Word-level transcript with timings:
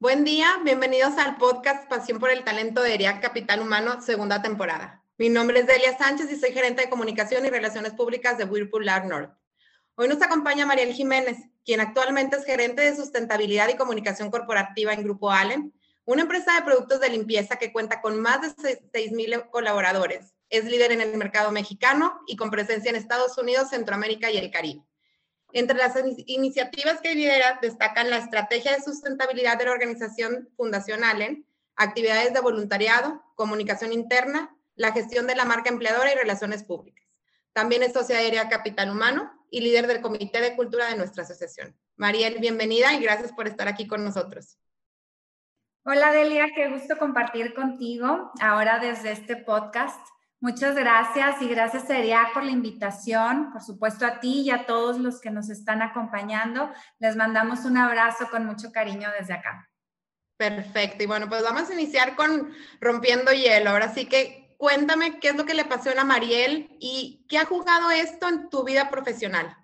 Buen 0.00 0.24
día, 0.24 0.60
bienvenidos 0.64 1.16
al 1.18 1.36
podcast 1.36 1.88
Pasión 1.88 2.18
por 2.18 2.28
el 2.28 2.42
Talento 2.42 2.82
de 2.82 2.94
ERIAC 2.94 3.22
Capital 3.22 3.60
Humano, 3.60 4.02
segunda 4.02 4.42
temporada. 4.42 5.04
Mi 5.18 5.28
nombre 5.28 5.60
es 5.60 5.68
Delia 5.68 5.96
Sánchez 5.96 6.30
y 6.32 6.36
soy 6.36 6.52
gerente 6.52 6.82
de 6.82 6.90
comunicación 6.90 7.46
y 7.46 7.48
relaciones 7.48 7.92
públicas 7.92 8.36
de 8.36 8.44
Whirlpool 8.44 8.84
North. 8.84 9.32
Hoy 9.94 10.08
nos 10.08 10.20
acompaña 10.20 10.66
Mariel 10.66 10.92
Jiménez, 10.92 11.38
quien 11.64 11.80
actualmente 11.80 12.36
es 12.36 12.44
gerente 12.44 12.82
de 12.82 12.96
sustentabilidad 12.96 13.68
y 13.68 13.76
comunicación 13.76 14.32
corporativa 14.32 14.92
en 14.92 15.04
Grupo 15.04 15.30
Allen, 15.30 15.72
una 16.04 16.22
empresa 16.22 16.54
de 16.54 16.62
productos 16.62 17.00
de 17.00 17.10
limpieza 17.10 17.56
que 17.56 17.72
cuenta 17.72 18.00
con 18.02 18.20
más 18.20 18.42
de 18.42 18.48
6.000 18.48 19.48
colaboradores. 19.48 20.34
Es 20.50 20.64
líder 20.64 20.90
en 20.90 21.02
el 21.02 21.16
mercado 21.16 21.52
mexicano 21.52 22.20
y 22.26 22.34
con 22.34 22.50
presencia 22.50 22.90
en 22.90 22.96
Estados 22.96 23.38
Unidos, 23.38 23.70
Centroamérica 23.70 24.28
y 24.30 24.38
el 24.38 24.50
Caribe. 24.50 24.82
Entre 25.54 25.78
las 25.78 25.94
iniciativas 26.26 27.00
que 27.00 27.14
lidera 27.14 27.60
destacan 27.62 28.10
la 28.10 28.18
estrategia 28.18 28.72
de 28.72 28.82
sustentabilidad 28.82 29.56
de 29.56 29.66
la 29.66 29.70
organización 29.70 30.48
Fundación 30.56 31.04
Allen, 31.04 31.46
actividades 31.76 32.34
de 32.34 32.40
voluntariado, 32.40 33.22
comunicación 33.36 33.92
interna, 33.92 34.52
la 34.74 34.90
gestión 34.90 35.28
de 35.28 35.36
la 35.36 35.44
marca 35.44 35.70
empleadora 35.70 36.12
y 36.12 36.16
relaciones 36.16 36.64
públicas. 36.64 37.06
También 37.52 37.84
es 37.84 37.92
socia 37.92 38.18
aérea 38.18 38.48
Capital 38.48 38.90
Humano 38.90 39.30
y 39.48 39.60
líder 39.60 39.86
del 39.86 40.00
Comité 40.00 40.40
de 40.40 40.56
Cultura 40.56 40.88
de 40.88 40.96
nuestra 40.96 41.22
asociación. 41.22 41.78
Mariel, 41.94 42.40
bienvenida 42.40 42.92
y 42.92 43.00
gracias 43.00 43.30
por 43.30 43.46
estar 43.46 43.68
aquí 43.68 43.86
con 43.86 44.02
nosotros. 44.02 44.58
Hola 45.84 46.10
Delia, 46.10 46.48
qué 46.52 46.68
gusto 46.68 46.98
compartir 46.98 47.54
contigo 47.54 48.32
ahora 48.40 48.80
desde 48.80 49.12
este 49.12 49.36
podcast. 49.36 50.04
Muchas 50.40 50.74
gracias 50.74 51.40
y 51.40 51.48
gracias 51.48 51.86
Seria 51.86 52.28
por 52.34 52.44
la 52.44 52.50
invitación, 52.50 53.50
por 53.52 53.62
supuesto 53.62 54.06
a 54.06 54.20
ti 54.20 54.42
y 54.42 54.50
a 54.50 54.66
todos 54.66 54.98
los 54.98 55.20
que 55.20 55.30
nos 55.30 55.48
están 55.48 55.80
acompañando. 55.80 56.70
Les 56.98 57.16
mandamos 57.16 57.64
un 57.64 57.78
abrazo 57.78 58.28
con 58.30 58.44
mucho 58.44 58.70
cariño 58.70 59.08
desde 59.18 59.34
acá. 59.34 59.68
Perfecto. 60.36 61.02
Y 61.04 61.06
bueno, 61.06 61.28
pues 61.28 61.42
vamos 61.42 61.70
a 61.70 61.72
iniciar 61.72 62.16
con 62.16 62.52
rompiendo 62.80 63.32
hielo. 63.32 63.70
Ahora 63.70 63.94
sí 63.94 64.06
que 64.06 64.54
cuéntame 64.58 65.18
qué 65.20 65.28
es 65.28 65.36
lo 65.36 65.46
que 65.46 65.54
le 65.54 65.64
pasó 65.64 65.90
a 65.98 66.04
Mariel 66.04 66.76
y 66.80 67.24
qué 67.28 67.38
ha 67.38 67.44
jugado 67.44 67.90
esto 67.90 68.28
en 68.28 68.50
tu 68.50 68.64
vida 68.64 68.90
profesional. 68.90 69.56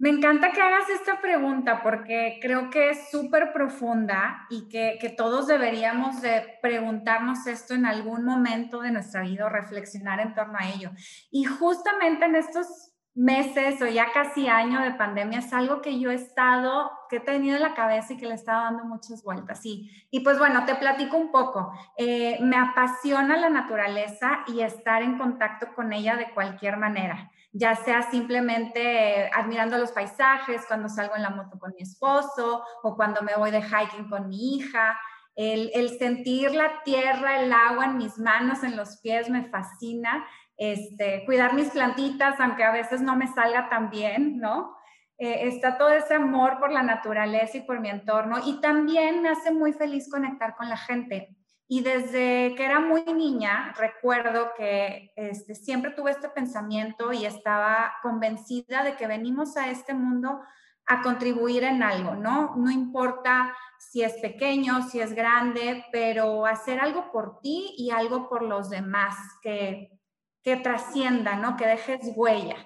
Me 0.00 0.10
encanta 0.10 0.52
que 0.52 0.60
hagas 0.60 0.88
esta 0.90 1.20
pregunta 1.20 1.82
porque 1.82 2.38
creo 2.40 2.70
que 2.70 2.90
es 2.90 3.10
súper 3.10 3.52
profunda 3.52 4.46
y 4.48 4.68
que, 4.68 4.96
que, 5.00 5.08
todos 5.08 5.48
deberíamos 5.48 6.22
de 6.22 6.58
preguntarnos 6.62 7.48
esto 7.48 7.74
en 7.74 7.84
algún 7.84 8.24
momento 8.24 8.80
de 8.80 8.92
nuestra 8.92 9.22
vida 9.22 9.46
o 9.46 9.48
reflexionar 9.48 10.20
en 10.20 10.34
torno 10.34 10.56
a 10.56 10.68
ello. 10.68 10.92
Y 11.32 11.44
justamente 11.44 12.26
en 12.26 12.36
estos 12.36 12.92
meses 13.16 13.82
o 13.82 13.86
ya 13.88 14.12
casi 14.14 14.46
año 14.46 14.80
de 14.82 14.92
pandemia 14.92 15.40
es 15.40 15.52
algo 15.52 15.82
que 15.82 15.98
yo 15.98 16.12
he 16.12 16.14
estado, 16.14 16.92
que 17.10 17.16
he 17.16 17.20
tenido 17.20 17.56
en 17.56 17.62
la 17.62 17.74
cabeza 17.74 18.12
y 18.12 18.18
que 18.18 18.26
le 18.26 18.32
he 18.32 18.36
estado 18.36 18.62
dando 18.62 18.84
muchas 18.84 19.24
vueltas. 19.24 19.66
Y, 19.66 19.90
y 20.12 20.20
pues 20.20 20.38
bueno, 20.38 20.64
te 20.64 20.76
platico 20.76 21.16
un 21.16 21.32
poco. 21.32 21.72
Eh, 21.96 22.38
me 22.40 22.56
apasiona 22.56 23.36
la 23.36 23.50
naturaleza 23.50 24.44
y 24.46 24.60
estar 24.60 25.02
en 25.02 25.18
contacto 25.18 25.74
con 25.74 25.92
ella 25.92 26.14
de 26.14 26.30
cualquier 26.30 26.76
manera 26.76 27.32
ya 27.52 27.74
sea 27.74 28.02
simplemente 28.10 29.30
admirando 29.34 29.78
los 29.78 29.92
paisajes 29.92 30.64
cuando 30.66 30.88
salgo 30.88 31.16
en 31.16 31.22
la 31.22 31.30
moto 31.30 31.58
con 31.58 31.72
mi 31.74 31.82
esposo 31.82 32.62
o 32.82 32.96
cuando 32.96 33.22
me 33.22 33.34
voy 33.36 33.50
de 33.50 33.62
hiking 33.62 34.08
con 34.08 34.28
mi 34.28 34.56
hija. 34.56 34.98
El, 35.34 35.98
sentir 35.98 36.52
la 36.52 36.82
tierra, 36.82 37.40
el 37.40 37.52
agua 37.52 37.84
en 37.84 37.96
mis 37.96 38.18
manos, 38.18 38.64
en 38.64 38.76
los 38.76 38.98
pies, 39.00 39.30
me 39.30 39.48
fascina. 39.48 40.26
Este, 40.56 41.24
cuidar 41.26 41.54
mis 41.54 41.70
plantitas, 41.70 42.40
aunque 42.40 42.64
a 42.64 42.72
veces 42.72 43.00
no 43.00 43.14
me 43.14 43.28
salga 43.28 43.68
tan 43.68 43.88
bien, 43.88 44.40
¿no? 44.40 44.76
Eh, 45.16 45.46
está 45.46 45.78
todo 45.78 45.90
ese 45.90 46.14
amor 46.14 46.58
por 46.58 46.72
la 46.72 46.82
naturaleza 46.82 47.58
y 47.58 47.60
por 47.60 47.78
mi 47.78 47.88
entorno. 47.88 48.38
Y 48.44 48.60
también 48.60 49.22
me 49.22 49.28
hace 49.28 49.52
muy 49.52 49.72
feliz 49.72 50.10
conectar 50.10 50.56
con 50.56 50.68
la 50.68 50.76
gente. 50.76 51.37
Y 51.70 51.82
desde 51.82 52.54
que 52.56 52.64
era 52.64 52.80
muy 52.80 53.04
niña, 53.04 53.74
recuerdo 53.76 54.52
que 54.56 55.12
este, 55.16 55.54
siempre 55.54 55.90
tuve 55.90 56.12
este 56.12 56.30
pensamiento 56.30 57.12
y 57.12 57.26
estaba 57.26 57.92
convencida 58.02 58.82
de 58.82 58.96
que 58.96 59.06
venimos 59.06 59.56
a 59.58 59.68
este 59.70 59.92
mundo 59.92 60.40
a 60.86 61.02
contribuir 61.02 61.64
en 61.64 61.82
algo, 61.82 62.14
¿no? 62.14 62.56
No 62.56 62.70
importa 62.70 63.54
si 63.78 64.02
es 64.02 64.14
pequeño, 64.14 64.88
si 64.88 65.00
es 65.00 65.12
grande, 65.12 65.84
pero 65.92 66.46
hacer 66.46 66.80
algo 66.80 67.12
por 67.12 67.40
ti 67.40 67.74
y 67.76 67.90
algo 67.90 68.30
por 68.30 68.42
los 68.42 68.70
demás, 68.70 69.14
que, 69.42 69.90
que 70.42 70.56
trascienda, 70.56 71.36
¿no? 71.36 71.58
Que 71.58 71.66
dejes 71.66 72.00
huella. 72.16 72.56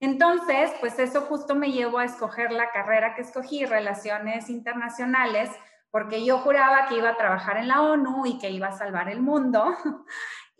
Entonces, 0.00 0.72
pues 0.80 0.98
eso 0.98 1.22
justo 1.22 1.54
me 1.54 1.70
llevó 1.70 1.98
a 1.98 2.04
escoger 2.04 2.50
la 2.50 2.72
carrera 2.72 3.14
que 3.14 3.22
escogí, 3.22 3.64
Relaciones 3.64 4.50
Internacionales, 4.50 5.50
porque 5.90 6.24
yo 6.24 6.38
juraba 6.38 6.86
que 6.86 6.96
iba 6.96 7.10
a 7.10 7.16
trabajar 7.16 7.56
en 7.56 7.68
la 7.68 7.82
ONU 7.82 8.26
y 8.26 8.38
que 8.38 8.50
iba 8.50 8.68
a 8.68 8.78
salvar 8.78 9.08
el 9.08 9.20
mundo. 9.20 9.74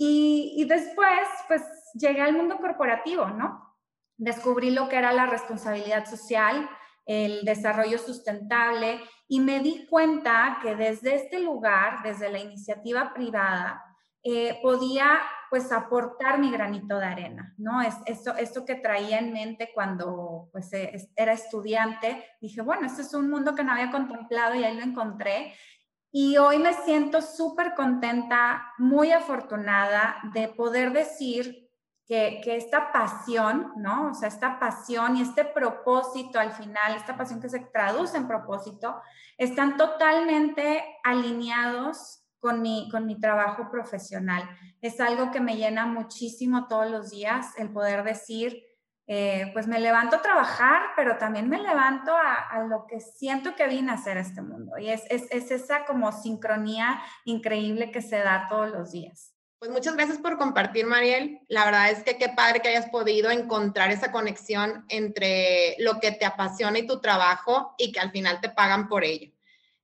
Y, 0.00 0.64
después, 0.68 1.26
pues 1.48 1.60
llegué 1.92 2.22
al 2.22 2.32
mundo 2.32 2.58
corporativo, 2.58 3.26
¿no? 3.30 3.76
Descubrí 4.16 4.70
lo 4.70 4.88
que 4.88 4.94
era 4.94 5.12
la 5.12 5.26
responsabilidad 5.26 6.06
social, 6.06 6.70
el 7.04 7.44
desarrollo 7.44 7.98
sustentable 7.98 9.00
y 9.26 9.40
me 9.40 9.58
di 9.58 9.88
cuenta 9.88 10.60
que 10.62 10.76
desde 10.76 11.16
este 11.16 11.40
lugar, 11.40 12.04
desde 12.04 12.30
la 12.30 12.38
iniciativa 12.38 13.12
privada, 13.12 13.87
eh, 14.24 14.58
podía 14.62 15.20
pues 15.48 15.72
aportar 15.72 16.38
mi 16.38 16.50
granito 16.50 16.98
de 16.98 17.06
arena, 17.06 17.54
¿no? 17.56 17.80
Es, 17.80 17.94
eso, 18.06 18.34
esto 18.36 18.64
que 18.64 18.74
traía 18.74 19.18
en 19.18 19.32
mente 19.32 19.70
cuando 19.74 20.48
pues 20.52 20.72
e, 20.72 21.10
era 21.16 21.32
estudiante, 21.32 22.24
dije, 22.40 22.60
bueno, 22.60 22.86
este 22.86 23.02
es 23.02 23.14
un 23.14 23.30
mundo 23.30 23.54
que 23.54 23.64
no 23.64 23.72
había 23.72 23.90
contemplado 23.90 24.54
y 24.54 24.64
ahí 24.64 24.76
lo 24.76 24.82
encontré. 24.82 25.54
Y 26.10 26.36
hoy 26.36 26.58
me 26.58 26.74
siento 26.74 27.22
súper 27.22 27.74
contenta, 27.74 28.72
muy 28.78 29.12
afortunada 29.12 30.16
de 30.34 30.48
poder 30.48 30.92
decir 30.92 31.70
que, 32.06 32.40
que, 32.42 32.56
esta 32.56 32.90
pasión, 32.92 33.72
¿no? 33.76 34.10
O 34.10 34.14
sea, 34.14 34.28
esta 34.28 34.58
pasión 34.58 35.16
y 35.16 35.22
este 35.22 35.44
propósito 35.44 36.40
al 36.40 36.52
final, 36.52 36.96
esta 36.96 37.16
pasión 37.16 37.40
que 37.40 37.50
se 37.50 37.60
traduce 37.60 38.16
en 38.16 38.26
propósito, 38.26 39.00
están 39.36 39.76
totalmente 39.76 40.82
alineados 41.04 42.27
con 42.40 42.62
mi, 42.62 42.88
con 42.90 43.06
mi 43.06 43.18
trabajo 43.18 43.70
profesional. 43.70 44.48
Es 44.80 45.00
algo 45.00 45.30
que 45.30 45.40
me 45.40 45.56
llena 45.56 45.86
muchísimo 45.86 46.68
todos 46.68 46.90
los 46.90 47.10
días, 47.10 47.58
el 47.58 47.70
poder 47.70 48.04
decir, 48.04 48.64
eh, 49.10 49.50
pues 49.54 49.66
me 49.66 49.80
levanto 49.80 50.16
a 50.16 50.22
trabajar, 50.22 50.82
pero 50.94 51.16
también 51.16 51.48
me 51.48 51.58
levanto 51.62 52.12
a, 52.14 52.62
lo 52.68 52.86
que 52.86 53.00
siento 53.00 53.56
que 53.56 53.66
vine 53.66 53.90
a 53.90 53.94
hacer 53.94 54.18
este 54.18 54.42
mundo. 54.42 54.76
Y 54.78 54.90
es, 54.90 55.02
es, 55.08 55.26
es, 55.30 55.50
esa 55.50 55.86
como 55.86 56.12
sincronía 56.12 57.00
increíble 57.24 57.90
que 57.90 58.02
se 58.02 58.18
da 58.18 58.46
todos 58.50 58.68
los 58.70 58.92
días. 58.92 59.34
Pues 59.58 59.70
muchas 59.70 59.96
gracias 59.96 60.18
por 60.18 60.36
compartir, 60.36 60.86
Mariel. 60.86 61.40
La 61.48 61.64
verdad 61.64 61.90
es 61.90 62.02
que 62.04 62.18
qué 62.18 62.28
padre 62.28 62.60
que 62.60 62.68
hayas 62.68 62.90
podido 62.90 63.30
encontrar 63.30 63.90
esa 63.90 64.12
conexión 64.12 64.84
entre 64.88 65.74
lo 65.78 66.00
que 66.00 66.12
te 66.12 66.26
apasiona 66.26 66.78
y 66.78 66.86
tu 66.86 67.00
trabajo 67.00 67.74
y 67.78 67.90
que 67.90 68.00
al 68.00 68.10
final 68.10 68.40
te 68.42 68.50
pagan 68.50 68.88
por 68.88 69.04
ello. 69.04 69.32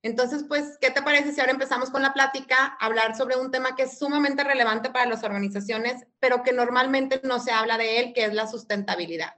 Entonces, 0.05 0.45
pues, 0.47 0.77
¿qué 0.79 0.91
te 0.91 1.01
parece 1.01 1.31
si 1.31 1.39
ahora 1.39 1.53
empezamos 1.53 1.89
con 1.89 2.03
la 2.03 2.13
plática, 2.13 2.77
hablar 2.79 3.17
sobre 3.17 3.37
un 3.37 3.49
tema 3.49 3.75
que 3.75 3.83
es 3.83 3.97
sumamente 3.97 4.43
relevante 4.43 4.91
para 4.91 5.09
las 5.09 5.23
organizaciones, 5.23 6.05
pero 6.19 6.43
que 6.43 6.53
normalmente 6.53 7.21
no 7.23 7.39
se 7.39 7.49
habla 7.49 7.75
de 7.79 7.97
él, 7.97 8.13
que 8.13 8.23
es 8.23 8.31
la 8.35 8.45
sustentabilidad? 8.45 9.33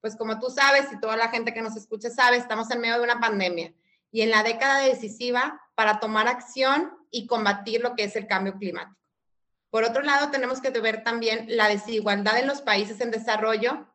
Pues 0.00 0.14
como 0.14 0.38
tú 0.38 0.50
sabes 0.50 0.86
y 0.92 1.00
toda 1.00 1.16
la 1.16 1.30
gente 1.30 1.52
que 1.52 1.62
nos 1.62 1.74
escucha 1.74 2.10
sabe, 2.10 2.36
estamos 2.36 2.70
en 2.70 2.80
medio 2.80 2.98
de 2.98 3.02
una 3.02 3.18
pandemia 3.18 3.74
y 4.12 4.20
en 4.20 4.30
la 4.30 4.44
década 4.44 4.82
decisiva 4.82 5.60
para 5.74 5.98
tomar 5.98 6.28
acción 6.28 6.96
y 7.10 7.26
combatir 7.26 7.80
lo 7.80 7.96
que 7.96 8.04
es 8.04 8.14
el 8.14 8.28
cambio 8.28 8.56
climático. 8.56 8.96
Por 9.68 9.82
otro 9.82 10.02
lado, 10.02 10.30
tenemos 10.30 10.60
que 10.60 10.70
ver 10.70 11.02
también 11.02 11.44
la 11.48 11.66
desigualdad 11.66 12.38
en 12.38 12.46
los 12.46 12.62
países 12.62 13.00
en 13.00 13.10
desarrollo 13.10 13.88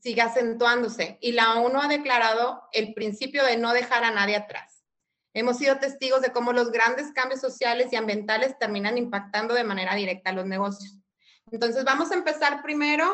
sigue 0.00 0.22
acentuándose 0.22 1.18
y 1.20 1.32
la 1.32 1.54
ONU 1.54 1.80
ha 1.80 1.88
declarado 1.88 2.62
el 2.72 2.94
principio 2.94 3.44
de 3.44 3.56
no 3.56 3.72
dejar 3.72 4.04
a 4.04 4.12
nadie 4.12 4.36
atrás. 4.36 4.77
Hemos 5.38 5.58
sido 5.58 5.78
testigos 5.78 6.20
de 6.20 6.32
cómo 6.32 6.52
los 6.52 6.72
grandes 6.72 7.12
cambios 7.12 7.40
sociales 7.40 7.92
y 7.92 7.96
ambientales 7.96 8.58
terminan 8.58 8.98
impactando 8.98 9.54
de 9.54 9.62
manera 9.62 9.94
directa 9.94 10.30
a 10.30 10.32
los 10.32 10.46
negocios. 10.46 10.98
Entonces, 11.52 11.84
vamos 11.84 12.10
a 12.10 12.16
empezar 12.16 12.60
primero 12.60 13.04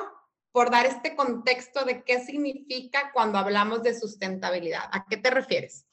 por 0.51 0.71
dar 0.71 0.87
este 0.87 1.17
contexto 1.17 1.85
de 1.85 2.03
qué 2.03 2.21
significa 2.21 3.11
cuando 3.13 3.37
hablamos 3.37 3.83
de 3.83 3.93
sustentabilidad. 3.93 4.89
¿A 4.91 5.05
qué 5.05 5.19
te 5.19 5.29
refieres? 5.29 5.87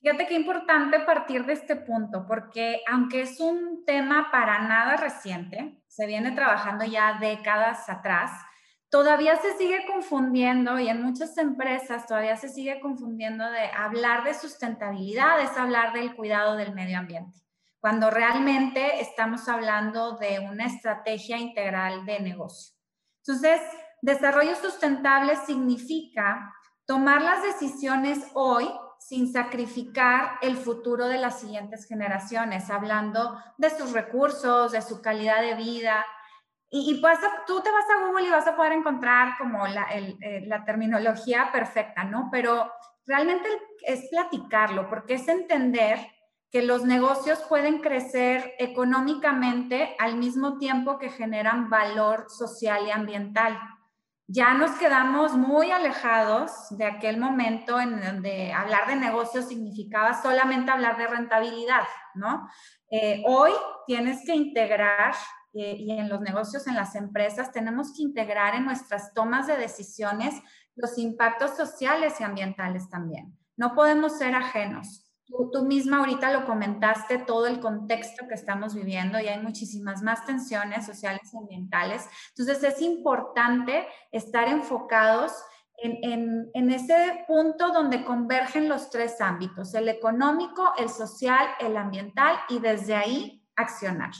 Fíjate 0.00 0.28
qué 0.28 0.34
importante 0.34 1.00
partir 1.00 1.44
de 1.46 1.54
este 1.54 1.74
punto, 1.74 2.26
porque 2.28 2.82
aunque 2.86 3.22
es 3.22 3.40
un 3.40 3.84
tema 3.84 4.28
para 4.30 4.60
nada 4.60 4.96
reciente, 4.96 5.82
se 5.88 6.06
viene 6.06 6.30
trabajando 6.30 6.84
ya 6.84 7.18
décadas 7.20 7.88
atrás, 7.88 8.30
todavía 8.94 9.34
se 9.42 9.56
sigue 9.58 9.84
confundiendo 9.92 10.78
y 10.78 10.88
en 10.88 11.02
muchas 11.02 11.36
empresas 11.36 12.06
todavía 12.06 12.36
se 12.36 12.48
sigue 12.48 12.78
confundiendo 12.78 13.44
de 13.50 13.66
hablar 13.76 14.22
de 14.22 14.34
sustentabilidad, 14.34 15.40
es 15.40 15.50
hablar 15.58 15.92
del 15.92 16.14
cuidado 16.14 16.54
del 16.54 16.72
medio 16.72 17.00
ambiente, 17.00 17.40
cuando 17.80 18.08
realmente 18.08 19.00
estamos 19.00 19.48
hablando 19.48 20.12
de 20.18 20.38
una 20.38 20.66
estrategia 20.66 21.38
integral 21.38 22.06
de 22.06 22.20
negocio. 22.20 22.76
Entonces, 23.26 23.60
desarrollo 24.00 24.54
sustentable 24.54 25.34
significa 25.44 26.54
tomar 26.86 27.20
las 27.20 27.42
decisiones 27.42 28.24
hoy 28.34 28.70
sin 29.00 29.32
sacrificar 29.32 30.38
el 30.40 30.56
futuro 30.56 31.08
de 31.08 31.18
las 31.18 31.40
siguientes 31.40 31.84
generaciones, 31.88 32.70
hablando 32.70 33.42
de 33.58 33.70
sus 33.70 33.90
recursos, 33.90 34.70
de 34.70 34.82
su 34.82 35.02
calidad 35.02 35.40
de 35.40 35.56
vida. 35.56 36.06
Y, 36.76 37.00
pues 37.00 37.20
tú 37.46 37.60
te 37.60 37.70
vas 37.70 37.84
a 37.88 38.04
Google 38.04 38.26
y 38.26 38.30
vas 38.30 38.48
a 38.48 38.56
poder 38.56 38.72
encontrar 38.72 39.38
como 39.38 39.64
la, 39.68 39.86
eh, 39.92 40.48
terminología 40.66 41.50
perfecta, 41.52 42.02
¿no? 42.02 42.28
Pero 42.32 42.72
realmente 43.06 43.48
es 43.86 44.08
platicarlo, 44.10 44.88
porque 44.88 45.14
es 45.14 45.28
entender 45.28 46.00
que 46.50 46.62
los 46.62 46.84
negocios 46.84 47.38
pueden 47.48 47.78
crecer 47.78 48.54
económicamente 48.58 49.94
al 50.00 50.16
mismo 50.16 50.58
tiempo 50.58 50.98
que 50.98 51.10
generan 51.10 51.70
valor 51.70 52.26
social 52.28 52.86
y 52.86 52.90
ambiental 52.90 53.56
ya 54.26 54.54
nos 54.54 54.70
quedamos 54.72 55.32
muy 55.32 55.70
alejados 55.70 56.50
de 56.70 56.86
aquel 56.86 57.18
momento 57.18 57.78
en 57.78 58.00
donde 58.00 58.52
hablar 58.52 58.86
de 58.88 58.96
negocios 58.96 59.48
significaba 59.48 60.20
solamente 60.22 60.70
hablar 60.70 60.96
de 60.96 61.06
rentabilidad, 61.06 61.84
¿no? 62.14 62.48
Eh, 62.90 63.22
hoy 63.26 63.52
tienes 63.86 64.24
que 64.24 64.34
integrar, 64.34 65.14
eh, 65.54 65.76
y 65.78 65.92
en 65.92 66.08
los 66.08 66.20
negocios, 66.20 66.66
en 66.66 66.74
las 66.74 66.94
empresas, 66.96 67.52
tenemos 67.52 67.92
que 67.94 68.02
integrar 68.02 68.54
en 68.54 68.64
nuestras 68.64 69.14
tomas 69.14 69.46
de 69.46 69.56
decisiones 69.56 70.34
los 70.74 70.98
impactos 70.98 71.56
sociales 71.56 72.20
y 72.20 72.24
ambientales 72.24 72.88
también. 72.88 73.38
No 73.56 73.74
podemos 73.74 74.18
ser 74.18 74.34
ajenos. 74.34 75.02
Tú, 75.26 75.64
misma 75.64 75.98
ahorita 75.98 76.32
lo 76.32 76.44
comentaste, 76.44 77.18
todo 77.18 77.46
el 77.46 77.58
contexto 77.58 78.28
que 78.28 78.34
estamos 78.34 78.74
viviendo 78.74 79.18
y 79.18 79.28
hay 79.28 79.40
muchísimas 79.40 80.02
más 80.02 80.26
tensiones 80.26 80.84
sociales 80.84 81.22
y 81.32 81.38
ambientales. 81.38 82.06
Entonces 82.36 82.62
es 82.62 82.82
importante 82.82 83.86
estar 84.12 84.48
enfocados 84.48 85.32
en, 85.78 86.50
en, 86.52 86.70
ese 86.70 87.24
punto 87.26 87.72
donde 87.72 88.04
convergen 88.04 88.68
los 88.68 88.90
tres 88.90 89.20
ámbitos, 89.20 89.74
el 89.74 89.88
económico, 89.88 90.72
el 90.78 90.88
social, 90.88 91.46
el 91.58 91.76
ambiental 91.76 92.36
y 92.48 92.58
desde 92.58 92.94
ahí 92.94 93.42
accionar. 93.56 94.12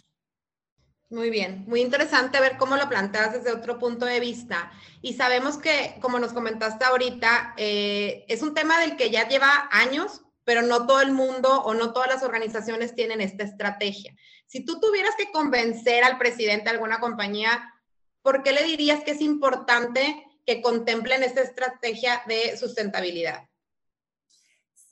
Muy 1.14 1.30
bien, 1.30 1.62
muy 1.68 1.80
interesante 1.80 2.40
ver 2.40 2.56
cómo 2.56 2.74
lo 2.74 2.88
planteas 2.88 3.34
desde 3.34 3.52
otro 3.52 3.78
punto 3.78 4.04
de 4.04 4.18
vista. 4.18 4.72
Y 5.00 5.14
sabemos 5.14 5.58
que, 5.58 5.94
como 6.00 6.18
nos 6.18 6.32
comentaste 6.32 6.84
ahorita, 6.84 7.54
eh, 7.56 8.24
es 8.26 8.42
un 8.42 8.52
tema 8.52 8.80
del 8.80 8.96
que 8.96 9.10
ya 9.10 9.28
lleva 9.28 9.68
años, 9.70 10.22
pero 10.42 10.62
no 10.62 10.88
todo 10.88 11.00
el 11.00 11.12
mundo 11.12 11.62
o 11.62 11.72
no 11.72 11.92
todas 11.92 12.08
las 12.08 12.24
organizaciones 12.24 12.96
tienen 12.96 13.20
esta 13.20 13.44
estrategia. 13.44 14.12
Si 14.46 14.64
tú 14.64 14.80
tuvieras 14.80 15.14
que 15.16 15.30
convencer 15.30 16.02
al 16.02 16.18
presidente 16.18 16.64
de 16.64 16.70
alguna 16.70 16.98
compañía, 16.98 17.72
¿por 18.22 18.42
qué 18.42 18.50
le 18.50 18.64
dirías 18.64 19.04
que 19.04 19.12
es 19.12 19.20
importante 19.20 20.26
que 20.44 20.60
contemplen 20.62 21.22
esta 21.22 21.42
estrategia 21.42 22.24
de 22.26 22.56
sustentabilidad? 22.56 23.44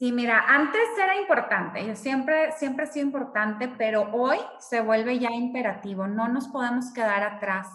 Sí, 0.02 0.10
mira, 0.10 0.46
antes 0.48 0.82
era 1.00 1.14
importante, 1.14 1.86
yo 1.86 1.94
siempre, 1.94 2.50
siempre 2.58 2.86
ha 2.86 2.88
sido 2.88 3.06
importante, 3.06 3.68
pero 3.68 4.10
hoy 4.12 4.36
se 4.58 4.80
vuelve 4.80 5.20
ya 5.20 5.30
imperativo, 5.30 6.08
no 6.08 6.26
nos 6.26 6.48
podemos 6.48 6.92
quedar 6.92 7.22
atrás. 7.22 7.68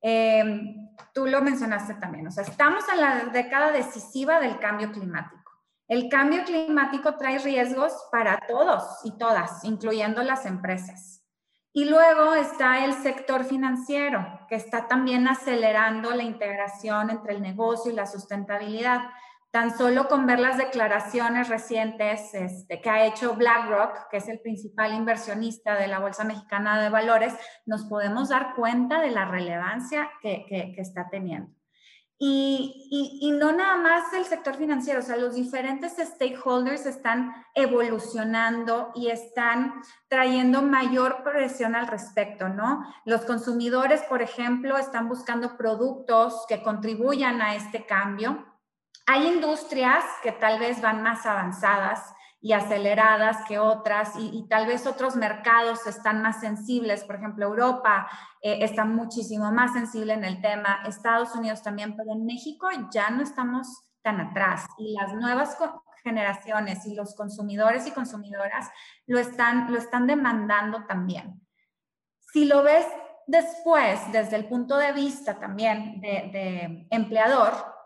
Em, 0.00 0.88
tú 1.12 1.26
lo 1.26 1.42
mencionaste 1.42 1.92
también, 1.96 2.26
o 2.26 2.30
sea, 2.30 2.44
estamos 2.44 2.88
en 2.90 3.02
la 3.02 3.16
década 3.26 3.70
decisiva 3.70 4.40
del 4.40 4.58
cambio 4.58 4.90
climático. 4.92 5.52
El 5.88 6.08
cambio 6.08 6.42
climático 6.44 7.18
trae 7.18 7.38
riesgos 7.38 7.92
para 8.10 8.40
todos 8.48 8.84
y 9.04 9.18
todas, 9.18 9.62
incluyendo 9.62 10.22
las 10.22 10.46
empresas. 10.46 11.22
Y 11.74 11.84
luego 11.84 12.34
está 12.34 12.82
el 12.82 12.94
sector 12.94 13.44
financiero, 13.44 14.26
que 14.48 14.54
está 14.54 14.88
también 14.88 15.28
acelerando 15.28 16.14
la 16.14 16.22
integración 16.22 17.10
entre 17.10 17.34
el 17.34 17.42
negocio 17.42 17.92
y 17.92 17.94
la 17.94 18.06
sustentabilidad. 18.06 19.02
Tan 19.50 19.76
solo 19.76 20.08
con 20.08 20.26
ver 20.26 20.40
las 20.40 20.58
declaraciones 20.58 21.48
recientes 21.48 22.34
este, 22.34 22.80
que 22.80 22.90
ha 22.90 23.06
hecho 23.06 23.34
BlackRock, 23.34 24.08
que 24.10 24.18
es 24.18 24.28
el 24.28 24.40
principal 24.40 24.94
inversionista 24.94 25.74
de 25.74 25.88
la 25.88 26.00
Bolsa 26.00 26.24
Mexicana 26.24 26.82
de 26.82 26.90
Valores, 26.90 27.34
nos 27.64 27.84
podemos 27.84 28.28
dar 28.28 28.54
cuenta 28.54 29.00
de 29.00 29.10
la 29.10 29.24
relevancia 29.24 30.10
que 30.22 30.74
está 30.76 31.08
teniendo. 31.10 31.58
Y, 32.20 33.20
y, 33.20 33.30
no 33.30 33.52
nada 33.52 33.76
más 33.76 34.12
el 34.12 34.24
sector 34.24 34.56
financiero, 34.56 34.98
o 34.98 35.02
sea, 35.02 35.16
los 35.16 35.36
diferentes 35.36 35.92
stakeholders 35.98 36.84
están 36.84 37.32
evolucionando 37.54 38.90
y 38.96 39.10
están 39.10 39.74
trayendo 40.08 40.62
mayor 40.62 41.22
presión 41.22 41.76
al 41.76 41.86
respecto, 41.86 42.48
¿no? 42.48 42.82
Los 43.04 43.20
consumidores, 43.24 44.02
por 44.02 44.20
ejemplo, 44.20 44.78
están 44.78 45.08
buscando 45.08 45.56
productos 45.56 46.44
que 46.48 46.60
contribuyan 46.60 47.40
a 47.40 47.54
este 47.54 47.86
cambio. 47.86 48.47
Hay 49.10 49.26
industrias 49.26 50.04
que 50.22 50.32
tal 50.32 50.58
vez 50.58 50.82
van 50.82 51.02
más 51.02 51.24
avanzadas 51.24 52.12
y 52.42 52.52
aceleradas 52.52 53.38
que 53.48 53.58
otras 53.58 54.12
y, 54.18 54.46
tal 54.50 54.66
vez 54.66 54.86
otros 54.86 55.16
mercados 55.16 55.86
están 55.86 56.20
más 56.20 56.40
sensibles, 56.40 57.04
por 57.04 57.16
ejemplo 57.16 57.46
Europa 57.46 58.06
eh, 58.42 58.58
está 58.60 58.84
muchísimo 58.84 59.50
más 59.50 59.72
sensible 59.72 60.12
en 60.12 60.24
el 60.24 60.42
tema, 60.42 60.82
Estados 60.86 61.34
Unidos 61.34 61.62
también, 61.62 61.96
pero 61.96 62.12
en 62.12 62.26
México 62.26 62.68
ya 62.90 63.08
no 63.08 63.22
estamos 63.22 63.66
tan 64.02 64.20
atrás 64.20 64.66
y 64.76 64.92
las 64.92 65.14
nuevas 65.14 65.56
generaciones 66.04 66.84
y 66.84 66.94
los 66.94 67.16
consumidores 67.16 67.86
y 67.86 67.92
consumidoras 67.92 68.68
lo 69.06 69.18
están, 69.18 69.72
lo 69.72 69.78
están 69.78 70.06
demandando 70.06 70.84
también. 70.84 71.40
Si 72.30 72.44
lo 72.44 72.62
ves 72.62 72.86
después, 73.26 74.00
desde 74.12 74.36
el 74.36 74.48
punto 74.48 74.76
de 74.76 74.92
vista 74.92 75.40
también 75.40 75.98
de, 76.02 76.28
de 76.30 76.86
empleador, 76.90 77.77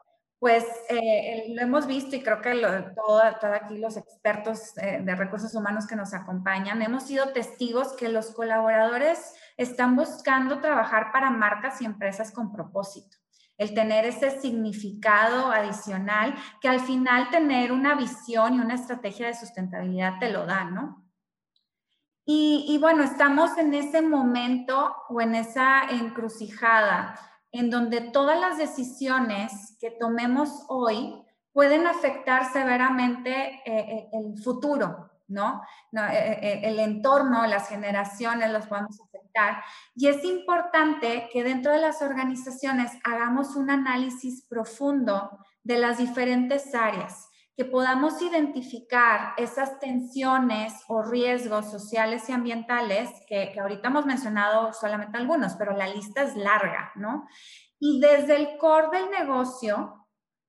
pues 0.43 0.65
eh, 0.89 1.55
lo 1.55 1.63
hemos 1.63 1.87
visto 1.87 2.17
y 2.17 2.21
creo 2.21 2.41
que 2.41 2.53
todos 2.97 3.23
aquí 3.45 3.79
los 3.79 3.97
expertos 3.97 4.77
eh, 4.77 4.99
de 5.01 5.15
recursos 5.15 5.55
humanos 5.55 5.87
que 5.87 5.95
nos 5.95 6.15
acompañan, 6.15 6.83
hemos 6.83 7.05
sido 7.05 7.29
testigos 7.33 7.93
que 7.93 8.09
los 8.09 8.33
colaboradores 8.33 9.37
están 9.57 9.95
buscando 9.95 10.59
trabajar 10.59 11.13
para 11.13 11.31
marcas 11.31 11.81
y 11.81 11.85
empresas 11.85 12.33
con 12.33 12.53
propósito. 12.53 13.19
El 13.57 13.73
tener 13.73 14.05
ese 14.05 14.41
significado 14.41 15.53
adicional 15.53 16.35
que 16.61 16.69
al 16.69 16.81
final 16.81 17.31
tener 17.31 17.71
una 17.71 17.95
visión 17.95 18.55
y 18.55 18.59
una 18.59 18.75
estrategia 18.75 19.29
de 19.29 19.35
sustentabilidad 19.35 20.19
te 20.19 20.33
lo 20.33 20.45
da, 20.45 20.65
¿no? 20.65 21.07
Y, 22.25 22.67
y 22.69 22.79
bueno, 22.79 23.05
estamos 23.05 23.57
en 23.59 23.75
ese 23.75 24.03
momento 24.03 24.93
o 25.09 25.21
en 25.21 25.37
esa 25.37 25.85
encrucijada 25.89 27.15
en 27.53 27.71
donde 27.71 28.01
todas 28.01 28.41
las 28.41 28.57
decisiones 28.57 29.77
que 29.79 29.91
tomemos 29.91 30.65
hoy 30.69 31.23
pueden 31.53 31.87
afectar 31.87 32.51
severamente 32.51 33.31
eh, 33.31 33.63
eh, 33.67 34.09
el 34.13 34.43
futuro, 34.43 35.11
¿no? 35.29 35.63
Eh, 35.93 36.61
el 36.65 36.79
entorno, 36.79 37.47
las 37.47 37.69
generaciones 37.69 38.51
los 38.51 38.67
podemos 38.67 38.99
afectar. 39.01 39.63
Y 39.95 40.09
es 40.09 40.25
importante 40.25 41.29
que 41.31 41.45
dentro 41.45 41.73
de 41.73 41.81
las 41.81 42.01
organizaciones 42.01 42.91
hagamos 43.05 43.55
un 43.55 43.71
análisis 43.71 44.43
profundo 44.49 45.39
de 45.63 45.79
las 45.79 45.99
diferentes 45.99 46.75
áreas 46.75 47.29
que 47.57 47.65
podamos 47.65 48.21
identificar 48.23 49.35
esas 49.37 49.79
tensiones 49.79 50.73
o 50.89 51.03
riesgos 51.03 51.71
sociales 51.71 52.29
y 52.29 52.33
ambientales, 52.33 53.11
que, 53.29 53.55
ahorita 53.61 53.89
hemos 53.89 54.07
mencionado 54.07 54.73
solamente 54.73 55.19
algunos, 55.19 55.55
pero 55.55 55.77
la 55.77 55.87
lista 55.87 56.23
es 56.23 56.35
larga, 56.37 56.93
¿no? 56.97 57.27
Y 57.79 58.01
desde 58.01 58.37
el 58.37 58.59
core 58.59 58.99
del 58.99 59.11
negocio, 59.11 60.07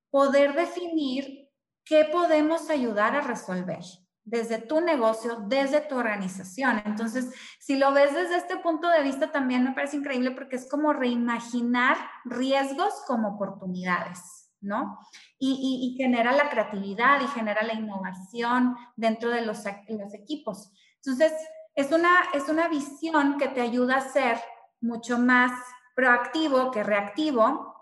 poder 0.09 0.53
definir 0.53 1.49
qué 1.83 2.05
podemos 2.05 2.69
ayudar 2.69 3.15
a 3.15 3.21
resolver 3.21 3.83
desde 4.25 4.57
tu 4.57 4.79
negocio, 4.79 5.43
desde 5.47 5.81
tu 5.81 5.97
organización. 5.97 6.81
Entonces, 6.85 7.33
si 7.59 7.75
lo 7.75 7.91
ves 7.91 8.13
desde 8.13 8.37
este 8.37 8.57
punto 8.57 8.87
de 8.87 9.03
vista, 9.03 9.31
también 9.31 9.63
me 9.63 9.73
parece 9.73 9.97
increíble 9.97 10.31
porque 10.31 10.55
es 10.55 10.69
como 10.69 10.93
reimaginar 10.93 11.97
riesgos 12.23 12.93
como 13.05 13.35
oportunidades. 13.35 14.42
¿No? 14.63 14.99
Y, 15.37 15.95
genera 15.97 16.31
la 16.31 16.49
creatividad 16.49 17.21
y 17.21 17.27
genera 17.27 17.63
la 17.63 17.73
innovación 17.73 18.75
dentro 18.95 19.29
de 19.29 19.41
los, 19.41 19.63
los 19.89 20.13
equipos. 20.13 20.71
Entonces, 20.95 21.33
es 21.75 21.91
una, 21.91 22.09
es 22.33 22.49
una 22.49 22.67
visión 22.67 23.37
que 23.37 23.49
te 23.49 23.61
ayuda 23.61 23.97
a 23.97 24.01
ser 24.01 24.39
mucho 24.81 25.17
más 25.17 25.51
proactivo 25.95 26.71
que 26.71 26.83
reactivo. 26.83 27.75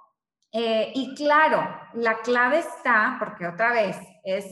Eh, 0.52 0.92
y 0.96 1.16
claro, 1.16 1.68
la 1.94 2.20
clave 2.20 2.60
está, 2.60 3.16
porque 3.20 3.48
otra 3.48 3.72
vez 3.72 3.98
es 4.24 4.46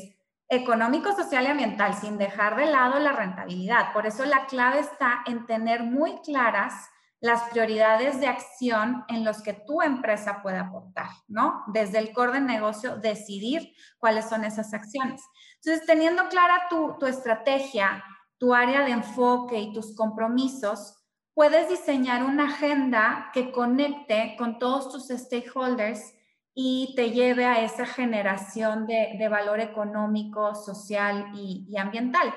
económico, 0.48 1.16
social 1.16 1.44
y 1.46 1.48
ambiental, 1.48 1.94
sin 1.94 2.18
dejar 2.18 2.56
de 2.56 2.66
lado 2.66 3.00
la 3.00 3.12
rentabilidad. 3.12 3.94
Por 3.94 4.08
eso 4.08 4.26
la 4.26 4.46
clave 4.46 4.80
está 4.80 5.22
en 5.26 5.46
tener 5.46 5.84
muy 5.84 6.20
claras 6.22 6.90
las 7.22 7.44
prioridades 7.50 8.20
de 8.20 8.28
acción 8.28 9.04
en 9.10 9.26
los 9.26 9.42
que 9.42 9.54
tu 9.54 9.82
empresa 9.82 10.42
puede 10.42 10.58
aportar, 10.58 11.10
¿no? 11.28 11.64
Desde 11.68 12.00
el 12.00 12.14
core 12.14 12.34
de 12.34 12.42
negocio, 12.42 12.98
decidir 12.98 13.74
cuáles 13.98 14.30
son 14.30 14.46
esas 14.46 14.74
acciones. 14.74 15.22
Entonces, 15.56 15.86
teniendo 15.86 16.28
clara 16.30 16.68
tu, 16.70 16.96
tu 16.98 17.06
estrategia, 17.06 18.04
tu 18.38 18.54
área 18.54 18.86
de 18.86 18.92
enfoque 18.92 19.60
y 19.60 19.74
tus 19.74 19.96
compromisos, 19.96 20.96
puedes 21.34 21.70
diseñar 21.70 22.24
una 22.24 22.46
agenda 22.46 23.30
que 23.34 23.52
conecte 23.52 24.36
con 24.38 24.60
todos 24.60 24.90
tus 24.90 25.08
stakeholders 25.08 26.14
y 26.54 26.94
te 26.98 27.12
lleve 27.12 27.46
a 27.46 27.64
esa 27.64 27.86
generación 27.86 28.86
de, 28.86 29.28
valor 29.30 29.62
económico, 29.62 30.54
social 30.56 31.32
y, 31.34 31.74
ambiental. 31.78 32.34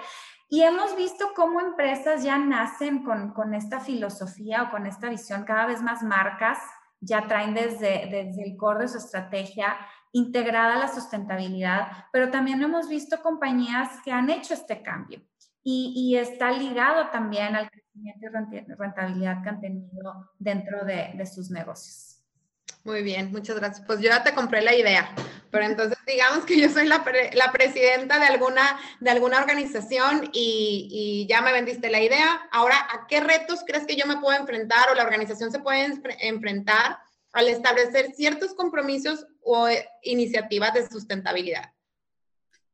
Y 0.52 0.62
hemos 0.64 0.94
visto 0.96 1.32
cómo 1.34 1.62
empresas 1.62 2.22
ya 2.22 2.36
nacen 2.36 3.02
con, 3.04 3.54
esta 3.54 3.80
filosofía 3.80 4.64
o 4.64 4.70
con 4.70 4.84
esta 4.84 5.08
visión, 5.08 5.44
cada 5.44 5.64
vez 5.64 5.80
más 5.80 6.02
marcas 6.02 6.58
ya 7.00 7.26
traen 7.26 7.54
desde, 7.54 8.06
desde 8.10 8.44
el 8.44 8.58
core 8.58 8.80
de 8.80 8.88
su 8.88 8.98
estrategia 8.98 9.78
integrada 10.12 10.76
la 10.76 10.92
sustentabilidad, 10.92 12.04
pero 12.12 12.30
también 12.30 12.62
hemos 12.62 12.86
visto 12.90 13.22
compañías 13.22 13.88
que 14.04 14.12
han 14.12 14.28
hecho 14.28 14.52
este 14.52 14.82
cambio 14.82 15.22
y, 15.62 16.16
está 16.18 16.50
ligado 16.50 17.08
también 17.08 17.56
al 17.56 17.70
crecimiento 17.70 18.26
y 18.26 18.74
rentabilidad 18.74 19.42
que 19.42 19.48
han 19.48 19.60
tenido 19.62 20.32
dentro 20.38 20.84
de, 20.84 21.12
de 21.14 21.24
sus 21.24 21.50
negocios. 21.50 22.22
Muy 22.84 23.02
bien, 23.02 23.32
muchas 23.32 23.56
gracias. 23.56 23.86
Pues 23.86 24.00
yo 24.00 24.10
ya 24.10 24.22
te 24.22 24.34
compré 24.34 24.60
la 24.60 24.74
idea, 24.74 25.08
pero 25.52 25.66
entonces 25.66 25.98
digamos 26.06 26.46
que 26.46 26.58
yo 26.58 26.70
soy 26.70 26.88
la, 26.88 27.04
presidenta 27.52 28.18
de 28.18 28.24
alguna, 28.24 28.80
de 29.00 29.10
alguna 29.10 29.38
organización 29.38 30.30
y, 30.32 31.26
ya 31.28 31.42
me 31.42 31.52
vendiste 31.52 31.90
la 31.90 32.00
idea. 32.00 32.48
Ahora, 32.50 32.74
¿a 32.90 33.06
qué 33.06 33.20
retos 33.20 33.62
crees 33.66 33.86
que 33.86 33.94
yo 33.94 34.06
me 34.06 34.16
puedo 34.16 34.36
enfrentar 34.36 34.90
o 34.90 34.94
la 34.94 35.04
organización 35.04 35.52
se 35.52 35.60
puede 35.60 36.00
enfrentar 36.20 36.98
al 37.32 37.48
establecer 37.48 38.12
ciertos 38.14 38.54
compromisos 38.54 39.26
o 39.42 39.68
iniciativas 40.02 40.72
de 40.72 40.88
sustentabilidad? 40.88 41.70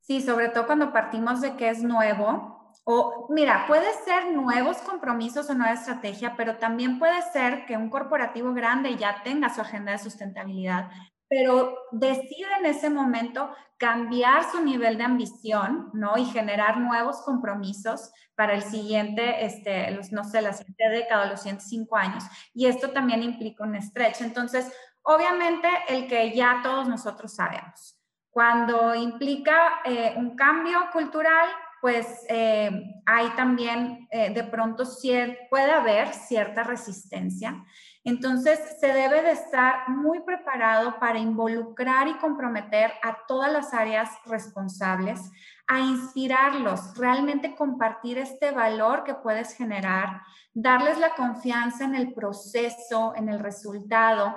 Sí, 0.00 0.22
sobre 0.22 0.48
todo 0.48 0.66
cuando 0.66 0.92
partimos 0.92 1.40
de 1.40 1.56
que 1.56 1.70
es 1.70 1.82
nuevo, 1.82 2.72
o 2.84 3.26
mira, 3.28 3.66
puede 3.66 3.92
ser 4.04 4.32
nuevos 4.32 4.78
compromisos 4.78 5.50
o 5.50 5.54
nueva 5.54 5.74
estrategia, 5.74 6.34
pero 6.36 6.58
también 6.58 7.00
puede 7.00 7.20
ser 7.32 7.66
que 7.66 7.76
un 7.76 7.90
corporativo 7.90 8.54
grande 8.54 8.96
ya 8.96 9.22
tenga 9.24 9.52
su 9.52 9.60
agenda 9.60 9.92
de 9.92 9.98
sustentabilidad, 9.98 10.90
pero 11.28 11.76
decide 11.92 12.48
en 12.58 12.66
ese 12.66 12.90
momento 12.90 13.50
cambiar 13.76 14.50
su 14.50 14.62
nivel 14.62 14.98
de 14.98 15.04
ambición, 15.04 15.90
¿no? 15.92 16.16
Y 16.16 16.24
generar 16.24 16.78
nuevos 16.78 17.22
compromisos 17.22 18.10
para 18.34 18.54
el 18.54 18.62
siguiente, 18.62 19.44
este, 19.44 19.90
los, 19.92 20.10
no 20.10 20.24
sé, 20.24 20.42
la 20.42 20.52
siguiente 20.52 20.88
década, 20.88 21.26
los 21.26 21.40
siguientes 21.40 21.68
cinco 21.68 21.96
años. 21.96 22.24
Y 22.54 22.66
esto 22.66 22.90
también 22.90 23.22
implica 23.22 23.64
un 23.64 23.80
stretch. 23.80 24.22
Entonces, 24.22 24.72
obviamente, 25.02 25.68
el 25.88 26.08
que 26.08 26.34
ya 26.34 26.60
todos 26.62 26.88
nosotros 26.88 27.34
sabemos. 27.34 27.96
Cuando 28.30 28.94
implica 28.94 29.80
eh, 29.84 30.14
un 30.16 30.34
cambio 30.34 30.78
cultural, 30.92 31.48
pues 31.80 32.24
eh, 32.28 32.70
hay 33.06 33.28
también 33.30 34.08
eh, 34.10 34.30
de 34.30 34.44
pronto 34.44 34.84
puede 35.50 35.70
haber 35.70 36.12
cierta 36.12 36.62
resistencia. 36.62 37.64
Entonces 38.04 38.58
se 38.80 38.86
debe 38.88 39.22
de 39.22 39.32
estar 39.32 39.88
muy 39.88 40.20
preparado 40.20 40.98
para 40.98 41.18
involucrar 41.18 42.08
y 42.08 42.18
comprometer 42.18 42.92
a 43.02 43.18
todas 43.26 43.52
las 43.52 43.74
áreas 43.74 44.10
responsables, 44.24 45.20
a 45.66 45.80
inspirarlos, 45.80 46.96
realmente 46.96 47.54
compartir 47.54 48.18
este 48.18 48.50
valor 48.50 49.04
que 49.04 49.14
puedes 49.14 49.54
generar, 49.54 50.22
darles 50.54 50.98
la 50.98 51.14
confianza 51.14 51.84
en 51.84 51.94
el 51.94 52.14
proceso, 52.14 53.12
en 53.14 53.28
el 53.28 53.40
resultado 53.40 54.34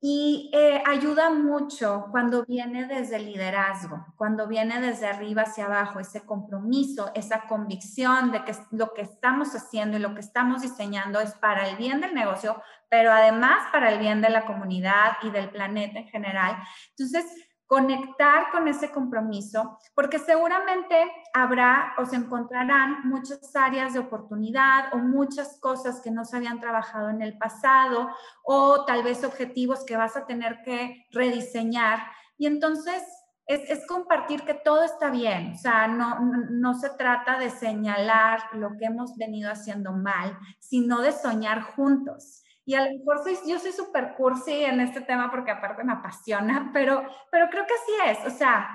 y 0.00 0.50
eh, 0.54 0.80
ayuda 0.86 1.30
mucho 1.30 2.06
cuando 2.12 2.44
viene 2.44 2.86
desde 2.86 3.18
liderazgo, 3.18 4.06
cuando 4.16 4.46
viene 4.46 4.80
desde 4.80 5.08
arriba 5.08 5.42
hacia 5.42 5.66
abajo, 5.66 5.98
ese 5.98 6.24
compromiso, 6.24 7.10
esa 7.14 7.46
convicción 7.48 8.30
de 8.30 8.44
que 8.44 8.52
lo 8.70 8.94
que 8.94 9.02
estamos 9.02 9.56
haciendo 9.56 9.96
y 9.96 10.00
lo 10.00 10.14
que 10.14 10.20
estamos 10.20 10.62
diseñando 10.62 11.18
es 11.20 11.32
para 11.34 11.68
el 11.68 11.76
bien 11.76 12.00
del 12.00 12.14
negocio, 12.14 12.62
pero 12.88 13.10
además 13.10 13.66
para 13.72 13.90
el 13.90 13.98
bien 13.98 14.20
de 14.20 14.30
la 14.30 14.46
comunidad 14.46 15.16
y 15.22 15.30
del 15.30 15.50
planeta 15.50 15.98
en 15.98 16.06
general. 16.06 16.56
Entonces, 16.90 17.24
conectar 17.68 18.50
con 18.50 18.66
ese 18.66 18.90
compromiso, 18.90 19.78
porque 19.94 20.18
seguramente 20.18 20.96
habrá 21.34 21.92
o 21.98 22.06
se 22.06 22.16
encontrarán 22.16 23.06
muchas 23.06 23.54
áreas 23.54 23.92
de 23.92 23.98
oportunidad 23.98 24.94
o 24.94 24.96
muchas 24.96 25.60
cosas 25.60 26.00
que 26.00 26.10
no 26.10 26.24
se 26.24 26.38
habían 26.38 26.60
trabajado 26.60 27.10
en 27.10 27.20
el 27.20 27.36
pasado 27.36 28.08
o 28.42 28.86
tal 28.86 29.02
vez 29.02 29.22
objetivos 29.22 29.84
que 29.84 29.98
vas 29.98 30.16
a 30.16 30.24
tener 30.24 30.62
que 30.64 31.06
rediseñar. 31.12 32.00
Y 32.38 32.46
entonces 32.46 33.02
es, 33.46 33.86
compartir 33.86 34.42
que 34.44 34.54
todo 34.54 34.82
está 34.82 35.10
bien, 35.10 35.52
o 35.52 35.58
sea, 35.58 35.88
no, 35.88 36.20
no 36.50 36.74
se 36.74 36.88
trata 36.90 37.38
de 37.38 37.50
señalar 37.50 38.40
lo 38.54 38.78
que 38.78 38.86
hemos 38.86 39.16
venido 39.16 39.50
haciendo 39.50 39.92
mal, 39.92 40.38
sino 40.58 41.02
de 41.02 41.12
soñar 41.12 41.62
juntos. 41.62 42.42
Y 42.68 42.74
a 42.74 42.84
lo 42.84 42.98
mejor 42.98 43.22
soy, 43.22 43.38
yo 43.50 43.58
soy 43.58 43.72
súper 43.72 44.14
cursi 44.14 44.62
en 44.62 44.80
este 44.80 45.00
tema 45.00 45.30
porque 45.30 45.50
aparte 45.50 45.84
me 45.84 45.94
apasiona, 45.94 46.68
pero, 46.70 47.02
pero 47.30 47.48
creo 47.48 47.64
que 47.64 47.72
así 47.72 48.10
es. 48.10 48.30
O 48.30 48.36
sea, 48.36 48.68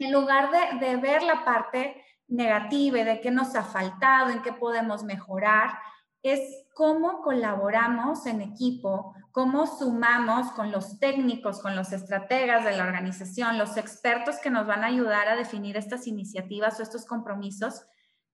en 0.00 0.10
lugar 0.10 0.50
de, 0.50 0.84
de 0.84 0.96
ver 0.96 1.22
la 1.22 1.44
parte 1.44 2.04
negativa 2.26 3.04
de 3.04 3.20
qué 3.20 3.30
nos 3.30 3.54
ha 3.54 3.62
faltado, 3.62 4.30
en 4.30 4.42
qué 4.42 4.52
podemos 4.52 5.04
mejorar, 5.04 5.78
es 6.24 6.40
cómo 6.74 7.22
colaboramos 7.22 8.26
en 8.26 8.40
equipo, 8.40 9.14
cómo 9.30 9.68
sumamos 9.68 10.50
con 10.50 10.72
los 10.72 10.98
técnicos, 10.98 11.62
con 11.62 11.76
los 11.76 11.92
estrategas 11.92 12.64
de 12.64 12.76
la 12.76 12.82
organización, 12.82 13.58
los 13.58 13.76
expertos 13.76 14.40
que 14.42 14.50
nos 14.50 14.66
van 14.66 14.82
a 14.82 14.88
ayudar 14.88 15.28
a 15.28 15.36
definir 15.36 15.76
estas 15.76 16.08
iniciativas 16.08 16.80
o 16.80 16.82
estos 16.82 17.06
compromisos 17.06 17.86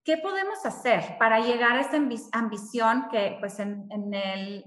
¿Qué 0.05 0.17
podemos 0.19 0.65
hacer 0.67 1.17
para 1.19 1.41
llegar 1.41 1.77
a 1.77 1.81
esa 1.81 1.97
ambición 2.33 3.09
que 3.11 3.37
pues 3.39 3.61
en, 3.61 3.89
el, 4.13 4.65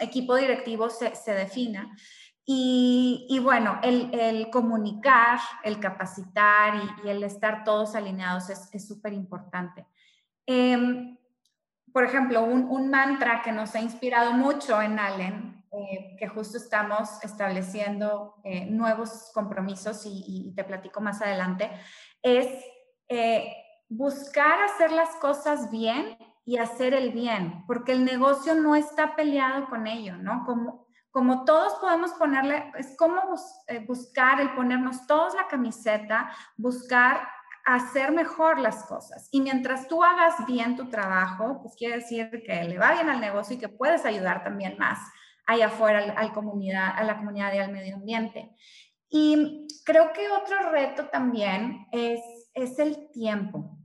equipo 0.00 0.36
directivo 0.36 0.88
se, 0.90 1.34
defina? 1.34 1.96
Y, 2.44 3.38
bueno, 3.42 3.80
el, 3.82 4.48
comunicar, 4.50 5.38
el 5.64 5.80
capacitar 5.80 6.74
y, 7.04 7.08
el 7.08 7.22
estar 7.24 7.64
todos 7.64 7.94
alineados 7.94 8.50
es 8.50 8.86
súper 8.86 9.12
importante. 9.12 9.86
Em, 10.46 11.16
por 11.92 12.04
ejemplo, 12.04 12.42
un, 12.42 12.90
mantra 12.90 13.42
que 13.42 13.52
nos 13.52 13.74
ha 13.74 13.80
inspirado 13.80 14.32
mucho 14.32 14.80
en 14.80 14.98
Allen, 14.98 15.64
eh, 15.72 16.16
que 16.18 16.26
justo 16.26 16.56
estamos 16.56 17.22
estableciendo 17.22 18.36
eh, 18.44 18.66
nuevos 18.66 19.30
compromisos 19.34 20.02
y, 20.06 20.52
te 20.56 20.64
platico 20.64 21.00
más 21.00 21.20
adelante, 21.20 21.70
es 22.22 22.48
eh, 23.08 23.54
buscar 23.96 24.62
hacer 24.62 24.90
las 24.90 25.10
cosas 25.16 25.70
bien 25.70 26.16
y 26.44 26.58
hacer 26.58 26.94
el 26.94 27.12
bien, 27.12 27.64
porque 27.66 27.92
el 27.92 28.04
negocio 28.04 28.54
no 28.54 28.74
está 28.74 29.14
peleado 29.14 29.68
con 29.68 29.86
ello, 29.86 30.16
¿no? 30.16 30.44
Como, 30.44 30.86
como 31.10 31.44
todos 31.44 31.74
podemos 31.74 32.12
ponerle, 32.12 32.72
es 32.78 32.96
como 32.96 33.20
eh, 33.68 33.84
buscar 33.86 34.40
el 34.40 34.54
ponernos 34.54 35.06
todos 35.06 35.34
la 35.34 35.46
camiseta, 35.46 36.30
buscar 36.56 37.28
hacer 37.64 38.10
mejor 38.12 38.58
las 38.58 38.84
cosas. 38.84 39.28
Y 39.30 39.40
mientras 39.40 39.86
tú 39.86 40.02
hagas 40.02 40.34
bien 40.46 40.74
tu 40.74 40.88
trabajo, 40.88 41.60
pues 41.62 41.76
quiere 41.76 41.96
decir 41.96 42.30
que 42.44 42.64
le 42.64 42.78
va 42.78 42.94
bien 42.94 43.08
al 43.08 43.20
negocio 43.20 43.56
y 43.56 43.58
que 43.58 43.68
puedes 43.68 44.04
ayudar 44.04 44.42
también 44.42 44.76
más 44.78 44.98
allá 45.46 45.66
afuera 45.66 46.14
al, 46.16 46.32
comunidad, 46.32 46.92
a 46.96 47.04
la 47.04 47.18
comunidad 47.18 47.52
y 47.52 47.58
al 47.58 47.72
medio 47.72 47.96
ambiente. 47.96 48.56
Y 49.08 49.68
creo 49.84 50.12
que 50.12 50.30
otro 50.30 50.70
reto 50.70 51.06
también 51.08 51.86
es, 51.92 52.20
es 52.54 52.78
el 52.78 53.10
tiempo. 53.12 53.81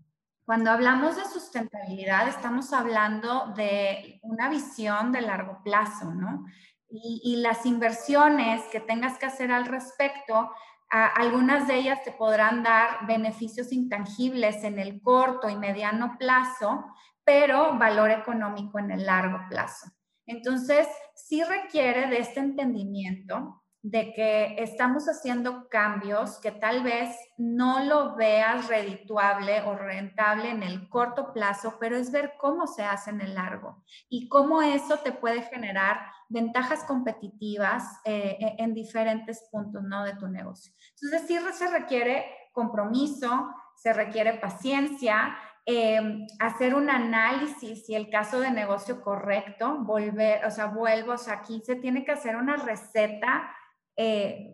Cuando 0.47 0.71
hablamos 0.71 1.17
de 1.17 1.25
sustentabilidad, 1.25 2.29
estamos 2.29 2.71
hablando 2.71 3.47
de 3.57 4.17
una 4.23 4.47
visión 4.47 5.11
de 5.11 5.19
largo 5.19 5.61
plazo, 5.61 6.13
¿no? 6.13 6.45
Y, 6.89 7.41
las 7.41 7.65
inversiones 7.65 8.63
que 8.71 8.79
tengas 8.79 9.17
que 9.17 9.25
hacer 9.25 9.51
al 9.51 9.65
respecto, 9.65 10.49
algunas 10.89 11.67
de 11.67 11.75
ellas 11.75 12.01
te 12.05 12.13
podrán 12.13 12.63
dar 12.63 13.05
beneficios 13.05 13.73
intangibles 13.73 14.63
en 14.63 14.79
el 14.79 15.01
corto 15.01 15.49
y 15.49 15.57
mediano 15.57 16.15
plazo, 16.17 16.93
pero 17.25 17.77
valor 17.77 18.09
económico 18.11 18.79
en 18.79 18.91
el 18.91 19.05
largo 19.05 19.39
plazo. 19.49 19.91
Entonces, 20.25 20.87
sí 21.13 21.43
requiere 21.43 22.07
de 22.07 22.19
este 22.19 22.39
entendimiento 22.39 23.65
de 23.81 24.13
que 24.13 24.55
estamos 24.57 25.07
haciendo 25.07 25.69
cambios 25.69 26.39
que 26.39 26.51
tal 26.51 26.83
vez 26.83 27.15
no 27.37 27.83
lo 27.83 28.15
veas 28.15 28.67
redituable 28.67 29.61
o 29.61 29.75
rentable 29.75 30.49
en 30.49 30.63
el 30.63 30.89
corto 30.89 31.31
plazo, 31.31 31.77
pero 31.79 31.95
es 31.95 32.11
ver 32.11 32.33
cómo 32.37 32.67
se 32.67 32.83
hace 32.83 33.11
en 33.11 33.21
el 33.21 33.35
largo 33.35 33.83
y 34.09 34.27
cómo 34.27 34.61
eso 34.61 34.97
te 34.99 35.11
puede 35.11 35.43
generar 35.43 35.99
ventajas 36.27 36.83
competitivas 36.83 37.83
eh, 38.03 38.37
e, 38.39 38.63
en 38.63 38.73
diferentes 38.73 39.47
puntos 39.51 39.83
¿no? 39.83 40.03
de 40.03 40.15
tu 40.15 40.27
negocio. 40.27 40.73
Entonces, 41.01 41.27
sí 41.27 41.37
se 41.53 41.67
requiere 41.71 42.25
compromiso, 42.51 43.53
se 43.75 43.93
requiere 43.93 44.33
paciencia, 44.33 45.37
eh, 45.69 46.25
hacer 46.39 46.73
un 46.73 46.89
análisis 46.89 47.89
y 47.89 47.95
el 47.95 48.09
caso 48.09 48.39
de 48.39 48.51
negocio 48.51 49.01
correcto, 49.01 49.77
volver, 49.79 50.45
o 50.45 50.49
sea, 50.49 50.67
vuelvo, 50.67 51.13
aquí 51.29 51.61
se 51.65 51.75
tiene 51.75 52.03
que 52.03 52.13
hacer 52.13 52.37
una 52.37 52.55
receta 52.55 53.53
eh, 53.97 54.53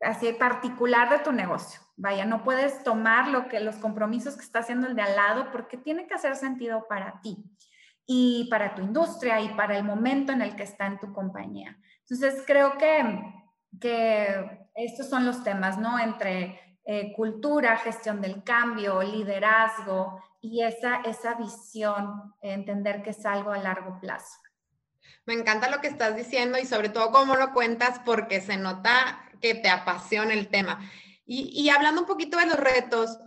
así 0.00 0.32
particular 0.32 1.08
de 1.08 1.20
tu 1.20 1.32
negocio. 1.32 1.80
Vaya, 1.96 2.24
no 2.24 2.42
puedes 2.42 2.82
tomar 2.82 3.28
lo 3.28 3.48
que 3.48 3.60
los 3.60 3.76
compromisos 3.76 4.36
que 4.36 4.42
está 4.42 4.58
haciendo 4.58 4.88
el 4.88 4.96
de 4.96 5.02
al 5.02 5.16
lado 5.16 5.52
porque 5.52 5.76
tiene 5.76 6.06
que 6.06 6.14
hacer 6.14 6.36
sentido 6.36 6.86
para 6.88 7.20
ti 7.22 7.44
y 8.06 8.48
para 8.50 8.74
tu 8.74 8.82
industria 8.82 9.40
y 9.40 9.48
para 9.50 9.76
el 9.76 9.84
momento 9.84 10.32
en 10.32 10.42
el 10.42 10.56
que 10.56 10.64
está 10.64 10.86
en 10.86 10.98
tu 10.98 11.12
compañía. 11.12 11.78
Entonces, 12.00 12.42
creo 12.46 12.76
que, 12.76 13.22
que 13.80 14.68
estos 14.74 15.08
son 15.08 15.24
los 15.24 15.42
temas, 15.42 15.78
¿no? 15.78 15.98
Entre 15.98 16.60
eh, 16.84 17.12
cultura, 17.14 17.76
gestión 17.78 18.20
del 18.20 18.42
cambio, 18.42 19.02
liderazgo 19.02 20.22
y 20.40 20.62
esa, 20.62 20.96
esa 20.96 21.34
visión, 21.34 22.34
entender 22.42 23.02
que 23.02 23.10
es 23.10 23.24
algo 23.24 23.52
a 23.52 23.58
largo 23.58 23.98
plazo. 24.00 24.38
Me 25.26 25.34
encanta 25.34 25.70
lo 25.70 25.80
que 25.80 25.88
estás 25.88 26.16
diciendo 26.16 26.58
y 26.58 26.66
sobre 26.66 26.88
todo 26.90 27.10
cómo 27.10 27.36
lo 27.36 27.52
cuentas 27.52 28.00
porque 28.04 28.40
se 28.40 28.56
nota 28.56 29.24
que 29.40 29.54
te 29.54 29.68
apasiona 29.68 30.34
el 30.34 30.48
tema. 30.48 30.80
Y, 31.26 31.70
hablando 31.70 32.02
un 32.02 32.06
poquito 32.06 32.36
de 32.36 32.46
los 32.46 32.58
retos, 32.58 33.18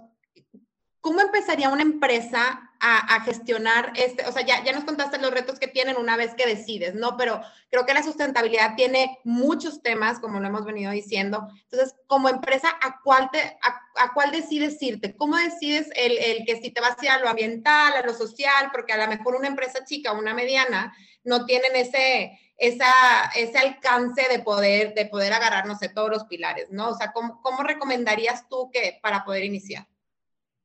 ¿cómo 1.01 1.22
empezaría 1.22 1.69
una 1.69 1.81
empresa 1.81 2.72
a, 2.79 3.22
gestionar 3.22 3.91
este? 3.96 4.24
O 4.27 4.31
sea, 4.31 4.46
ya, 4.46 4.63
ya 4.63 4.72
nos 4.72 4.84
contaste 4.84 5.17
los 5.17 5.31
retos 5.31 5.57
que 5.57 5.67
tienen 5.67 5.98
una 5.98 6.15
vez 6.15 6.36
que 6.36 6.46
decides, 6.46 6.93
¿no? 6.93 7.17
Pero 7.17 7.41
creo 7.72 7.88
que 7.88 7.96
la 7.96 8.03
sustentabilidad 8.03 8.75
tiene 8.75 9.17
muchos 9.24 9.81
temas, 9.81 10.19
como 10.19 10.39
lo 10.39 10.48
hemos 10.48 10.63
venido 10.63 10.91
diciendo. 10.91 11.48
Entonces, 11.63 11.96
como 12.05 12.29
empresa, 12.29 12.69
¿a 12.81 13.00
cuál, 13.03 13.31
te, 13.31 13.57
a, 13.96 14.13
cuál 14.13 14.29
decides 14.29 14.79
irte? 14.84 15.15
¿Cómo 15.15 15.38
decides 15.38 15.89
el, 15.96 16.19
el, 16.19 16.46
que 16.46 16.62
si 16.62 16.69
te 16.69 16.81
vas 16.81 16.98
a 17.10 17.15
a 17.15 17.19
lo 17.19 17.29
ambiental, 17.29 17.93
a 17.93 18.05
lo 18.05 18.13
social? 18.13 18.69
Porque 18.72 18.93
a 18.93 18.98
lo 18.98 19.07
mejor 19.07 19.36
una 19.36 19.48
empresa 19.48 19.86
chica 19.86 20.12
una 20.12 20.36
mediana 20.36 20.96
no 21.27 21.46
tienen 21.46 21.75
ese, 21.75 22.39
esa, 22.57 23.25
ese 23.36 23.57
alcance 23.57 24.27
de 24.29 24.39
poder, 24.39 24.93
de 24.96 25.05
poder 25.05 25.34
agarrar, 25.34 25.67
no 25.67 25.77
todos 25.93 26.10
los 26.10 26.24
pilares, 26.25 26.72
¿no? 26.72 26.89
O 26.89 26.96
sea, 26.96 27.12
¿cómo, 27.12 27.41
cómo 27.41 27.63
recomendarías 27.63 28.48
tú 28.50 28.72
que 28.72 29.00
para 29.01 29.24
poder 29.24 29.43
iniciar? 29.43 29.88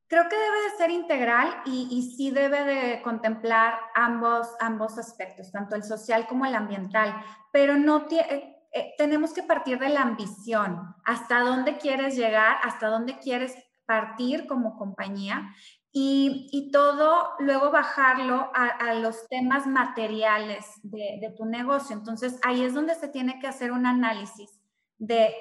Creo 0.07 0.29
que 0.29 0.35
debe 0.35 0.61
de 0.61 0.77
ser 0.77 0.91
integral 0.91 1.61
y, 1.65 1.87
y, 1.91 2.15
sí 2.15 2.31
debe 2.31 2.63
de 2.63 3.01
contemplar 3.01 3.79
ambos, 3.95 4.47
ambos 4.59 4.97
aspectos, 4.97 5.51
tanto 5.51 5.75
el 5.75 5.83
social 5.83 6.27
como 6.27 6.45
el 6.45 6.55
ambiental, 6.55 7.15
pero 7.51 7.77
no 7.77 8.07
eh, 8.11 8.53
eh, 8.71 8.93
tenemos 8.97 9.33
que 9.33 9.43
partir 9.43 9.79
de 9.79 9.89
la 9.89 10.01
ambición, 10.01 10.95
hasta 11.03 11.39
dónde 11.39 11.77
quieres 11.77 12.15
llegar, 12.15 12.57
hasta 12.63 12.87
dónde 12.87 13.17
quieres 13.17 13.55
partir 13.85 14.45
como 14.47 14.77
compañía 14.77 15.53
y, 15.95 16.47
y 16.51 16.71
todo 16.71 17.33
luego 17.37 17.69
bajarlo 17.69 18.51
a, 18.55 18.65
a 18.65 18.95
los 18.95 19.27
temas 19.29 19.67
materiales 19.67 20.65
de, 20.81 21.19
de 21.21 21.33
tu 21.37 21.45
negocio. 21.45 21.95
Entonces 21.95 22.39
ahí 22.43 22.63
es 22.63 22.73
donde 22.73 22.95
se 22.95 23.07
tiene 23.07 23.39
que 23.39 23.47
hacer 23.47 23.71
un 23.71 23.85
análisis 23.85 24.59
de 24.97 25.35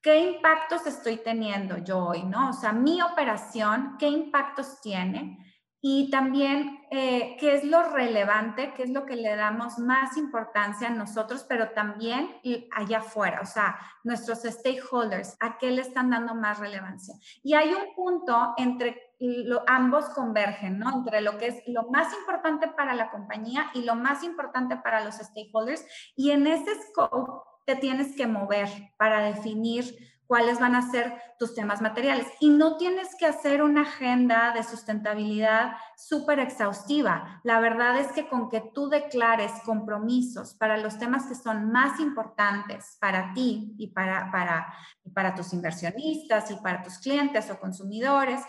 ¿qué 0.00 0.20
impactos 0.20 0.86
estoy 0.86 1.16
teniendo 1.16 1.76
yo 1.78 2.06
hoy? 2.06 2.22
¿no? 2.22 2.50
O 2.50 2.52
sea, 2.52 2.72
mi 2.72 3.02
operación, 3.02 3.96
¿qué 3.98 4.08
impactos 4.08 4.80
tiene? 4.80 5.38
Y 5.82 6.10
también, 6.10 6.86
eh, 6.90 7.36
¿qué 7.40 7.54
es 7.54 7.64
lo 7.64 7.82
relevante? 7.82 8.74
¿Qué 8.76 8.82
es 8.82 8.90
lo 8.90 9.06
que 9.06 9.16
le 9.16 9.34
damos 9.34 9.78
más 9.78 10.16
importancia 10.18 10.88
a 10.88 10.92
nosotros, 10.92 11.44
pero 11.48 11.70
también 11.70 12.36
allá 12.72 12.98
afuera? 12.98 13.40
O 13.42 13.46
sea, 13.46 13.78
nuestros 14.04 14.42
stakeholders, 14.42 15.36
¿a 15.40 15.56
qué 15.56 15.70
le 15.70 15.80
están 15.80 16.10
dando 16.10 16.34
más 16.34 16.58
relevancia? 16.58 17.14
Y 17.42 17.54
hay 17.54 17.72
un 17.72 17.94
punto 17.94 18.52
entre 18.58 19.09
lo, 19.20 19.62
ambos 19.66 20.06
convergen, 20.10 20.78
¿no? 20.78 20.90
Entre 20.96 21.20
lo 21.20 21.36
que 21.36 21.48
es 21.48 21.62
lo 21.66 21.90
más 21.90 22.12
importante 22.14 22.68
para 22.68 22.94
la 22.94 23.10
compañía 23.10 23.70
y 23.74 23.82
lo 23.82 23.94
más 23.94 24.24
importante 24.24 24.76
para 24.76 25.04
los 25.04 25.16
stakeholders. 25.16 25.84
Y 26.16 26.30
en 26.30 26.46
ese 26.46 26.70
scope 26.88 27.30
te 27.66 27.76
tienes 27.76 28.16
que 28.16 28.26
mover 28.26 28.68
para 28.96 29.20
definir 29.20 29.94
cuáles 30.30 30.60
van 30.60 30.76
a 30.76 30.90
ser 30.92 31.12
tus 31.40 31.56
temas 31.56 31.82
materiales. 31.82 32.24
Y 32.38 32.50
no 32.50 32.76
tienes 32.76 33.16
que 33.16 33.26
hacer 33.26 33.64
una 33.64 33.82
agenda 33.82 34.52
de 34.52 34.62
sustentabilidad 34.62 35.72
súper 35.96 36.38
exhaustiva. 36.38 37.40
La 37.42 37.58
verdad 37.58 37.98
es 37.98 38.12
que 38.12 38.28
con 38.28 38.48
que 38.48 38.60
tú 38.72 38.88
declares 38.88 39.50
compromisos 39.64 40.54
para 40.54 40.76
los 40.76 40.98
temas 40.98 41.26
que 41.26 41.34
son 41.34 41.72
más 41.72 41.98
importantes 41.98 42.96
para 43.00 43.34
ti 43.34 43.74
y 43.76 43.88
para, 43.88 44.30
para, 44.30 44.72
para 45.12 45.34
tus 45.34 45.52
inversionistas 45.52 46.48
y 46.52 46.54
para 46.54 46.84
tus 46.84 46.98
clientes 46.98 47.50
o 47.50 47.58
consumidores, 47.58 48.40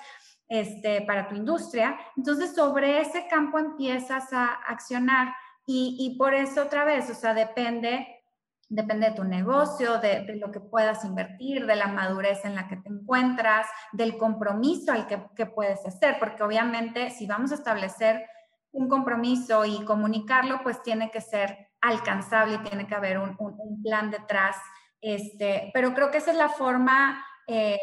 este, 0.52 1.02
para 1.04 1.30
tu 1.30 1.36
industria, 1.36 1.98
entonces 2.18 2.54
sobre 2.54 3.00
ese 3.00 3.26
campo 3.30 3.58
empiezas 3.58 4.34
a 4.34 4.48
accionar. 4.68 5.34
Y, 5.66 6.18
por 6.18 6.34
eso 6.34 6.64
otra 6.64 6.84
vez, 6.84 7.10
o 7.10 7.14
sea, 7.14 7.34
depende 7.34 8.18
Depende 8.68 9.10
de 9.10 9.16
tu 9.16 9.26
negocio, 9.26 10.00
de, 10.00 10.26
lo 10.38 10.50
que 10.50 10.62
puedas 10.62 11.04
invertir, 11.04 11.66
de 11.66 11.76
la 11.76 11.88
madurez 11.88 12.46
en 12.46 12.56
la 12.56 12.70
que 12.70 12.78
te 12.78 12.88
encuentras, 12.88 13.68
del 13.92 14.18
compromiso 14.18 14.94
al 14.94 15.08
que, 15.08 15.46
puedes 15.46 15.86
hacer, 15.86 16.16
porque 16.20 16.42
obviamente 16.42 17.10
si 17.10 17.28
vamos 17.28 17.52
a 17.52 17.56
establecer 17.56 18.26
un 18.72 18.88
compromiso 18.88 19.66
y 19.66 19.84
comunicarlo, 19.84 20.62
pues 20.64 20.82
tiene 20.84 21.12
que 21.12 21.20
ser 21.20 21.68
alcanzable 21.82 22.56
y 22.56 22.70
tiene 22.70 22.88
que 22.88 22.96
haber 22.96 23.20
un, 23.20 23.36
plan 23.84 24.10
detrás. 24.10 24.56
Este, 25.02 25.70
pero 25.74 25.94
creo 25.94 26.10
que 26.10 26.20
esa 26.20 26.32
es 26.32 26.38
la 26.38 26.48
forma 26.48 27.26
eh, 27.48 27.78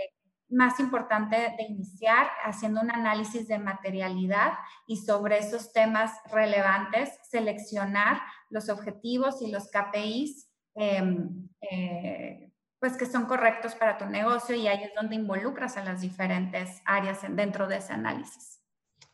más 0.50 0.80
importante 0.80 1.36
de 1.36 1.64
iniciar, 1.68 2.28
haciendo 2.44 2.80
un 2.80 2.90
análisis 2.90 3.48
de 3.48 3.58
materialidad 3.58 4.52
y 4.86 4.96
sobre 4.96 5.38
esos 5.38 5.72
temas 5.72 6.12
relevantes, 6.32 7.10
seleccionar 7.30 8.20
los 8.50 8.68
objetivos 8.68 9.42
y 9.42 9.50
los 9.50 9.70
KPIs 9.70 10.48
Em, 10.80 11.48
eh, 11.60 12.52
pues 12.78 12.96
que 12.96 13.04
son 13.04 13.24
correctos 13.26 13.74
para 13.74 13.98
tu 13.98 14.06
negocio 14.06 14.54
y 14.54 14.68
ahí 14.68 14.84
es 14.84 14.94
donde 14.94 15.16
involucras 15.16 15.76
a 15.76 15.82
las 15.82 16.00
diferentes 16.00 16.80
áreas 16.84 17.18
dentro 17.30 17.66
de 17.66 17.78
ese 17.78 17.92
análisis. 17.92 18.57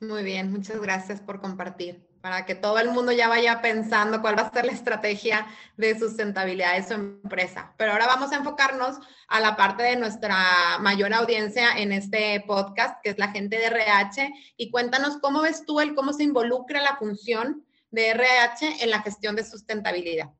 Muy 0.08 0.22
bien, 0.22 0.52
muchas 0.52 0.80
gracias 0.80 1.20
por 1.20 1.40
compartir, 1.40 2.06
para 2.20 2.44
que 2.44 2.54
todo 2.54 2.78
el 2.78 2.90
mundo 2.90 3.10
ya 3.10 3.28
vaya 3.28 3.62
pensando 3.62 4.20
cuál 4.20 4.38
va 4.38 4.42
a 4.42 4.50
ser 4.50 4.66
la 4.66 4.72
estrategia 4.72 5.46
de 5.78 5.98
sustentabilidad 5.98 6.74
de 6.74 6.82
su 6.82 6.94
empresa. 6.94 7.72
Pero 7.78 7.92
ahora 7.92 8.06
vamos 8.06 8.30
a 8.32 8.36
enfocarnos 8.36 8.98
a 9.28 9.40
la 9.40 9.56
parte 9.56 9.82
de 9.82 9.96
nuestra 9.96 10.78
mayor 10.80 11.14
audiencia 11.14 11.78
en 11.78 11.92
este 11.92 12.44
podcast, 12.46 13.00
que 13.02 13.10
es 13.10 13.18
la 13.18 13.28
gente 13.28 13.56
de 13.56 13.66
RH, 13.66 14.30
y 14.58 14.70
cuéntanos 14.70 15.16
cómo 15.18 15.40
ves 15.42 15.64
tú 15.64 15.80
el 15.80 15.94
cómo 15.94 16.12
se 16.12 16.24
involucra 16.24 16.82
la 16.82 16.96
función 16.96 17.64
de 17.90 18.10
RH 18.10 18.84
en 18.84 18.90
la 18.90 19.00
gestión 19.00 19.36
de 19.36 19.44
sustentabilidad. 19.44 20.30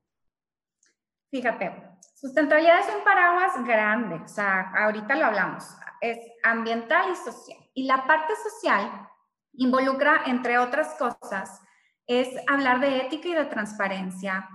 Fíjate, 1.31 1.73
sustentabilidad 2.13 2.81
es 2.81 2.95
un 2.95 3.03
paraguas 3.03 3.65
grande, 3.65 4.15
o 4.23 4.27
sea, 4.27 4.71
ahorita 4.77 5.15
lo 5.15 5.25
hablamos, 5.25 5.65
es 6.01 6.19
ambiental 6.43 7.11
y 7.11 7.15
social. 7.15 7.57
Y 7.73 7.87
la 7.87 8.05
parte 8.05 8.33
social 8.51 9.09
involucra, 9.57 10.21
entre 10.25 10.57
otras 10.57 10.95
cosas, 10.95 11.61
es 12.07 12.29
hablar 12.47 12.79
de 12.79 12.97
ética 12.97 13.29
y 13.29 13.33
de 13.33 13.45
transparencia, 13.45 14.47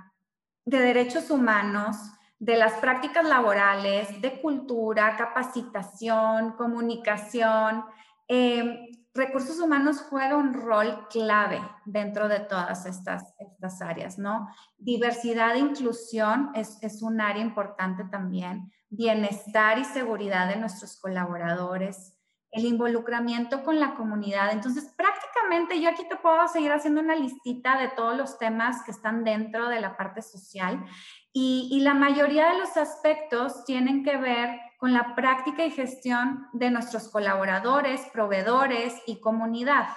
de 0.65 0.79
derechos 0.79 1.31
humanos, 1.31 1.97
de 2.39 2.57
las 2.57 2.75
prácticas 2.75 3.27
laborales, 3.27 4.21
de 4.23 4.41
cultura, 4.41 5.17
capacitación, 5.17 6.53
comunicación, 6.53 7.85
eh, 8.29 8.91
recursos 9.13 9.59
humanos 9.59 10.01
juega 10.09 10.37
un 10.37 10.55
rol 10.55 11.07
clave 11.11 11.61
dentro 11.85 12.29
de 12.29 12.41
todas 12.41 12.87
estas, 12.87 13.35
estas 13.39 13.83
áreas, 13.83 14.19
¿no? 14.19 14.49
Diversidad 14.79 15.57
e 15.57 15.59
inclusión 15.59 16.51
es, 16.55 16.79
es 16.83 17.03
un 17.03 17.21
área 17.21 17.43
importante 17.43 18.05
también, 18.05 18.73
bienestar 18.89 19.79
y 19.79 19.85
seguridad 19.85 20.49
de 20.49 20.57
nuestros 20.57 20.99
colaboradores, 20.99 22.15
el 22.53 22.65
involucramiento 22.65 23.63
con 23.63 23.79
la 23.79 23.95
comunidad. 23.95 24.53
Entonces, 24.53 24.93
prácticamente 24.97 25.81
yo 25.81 25.89
aquí 25.89 26.07
te 26.09 26.17
puedo 26.17 26.47
seguir 26.49 26.73
haciendo 26.73 27.01
una 27.01 27.15
listita 27.15 27.79
de 27.79 27.89
todos 27.89 28.17
los 28.17 28.39
temas 28.39 28.83
que 28.85 28.91
están 28.91 29.25
dentro 29.25 29.69
de 29.69 29.81
la 29.81 29.97
parte 29.97 30.23
social 30.23 30.85
y, 31.33 31.69
y 31.71 31.81
la 31.81 31.95
mayoría 31.95 32.53
de 32.53 32.59
los 32.59 32.77
aspectos 32.77 33.65
tienen 33.65 34.05
que 34.05 34.17
ver 34.17 34.59
con 34.79 34.93
la 34.93 35.15
práctica 35.15 35.65
y 35.65 35.71
gestión 35.71 36.49
de 36.53 36.71
nuestros 36.71 37.09
colaboradores, 37.09 38.01
proveedores 38.13 38.95
y 39.07 39.21
comunidad. 39.21 39.89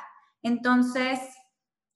Entonces, 0.44 1.20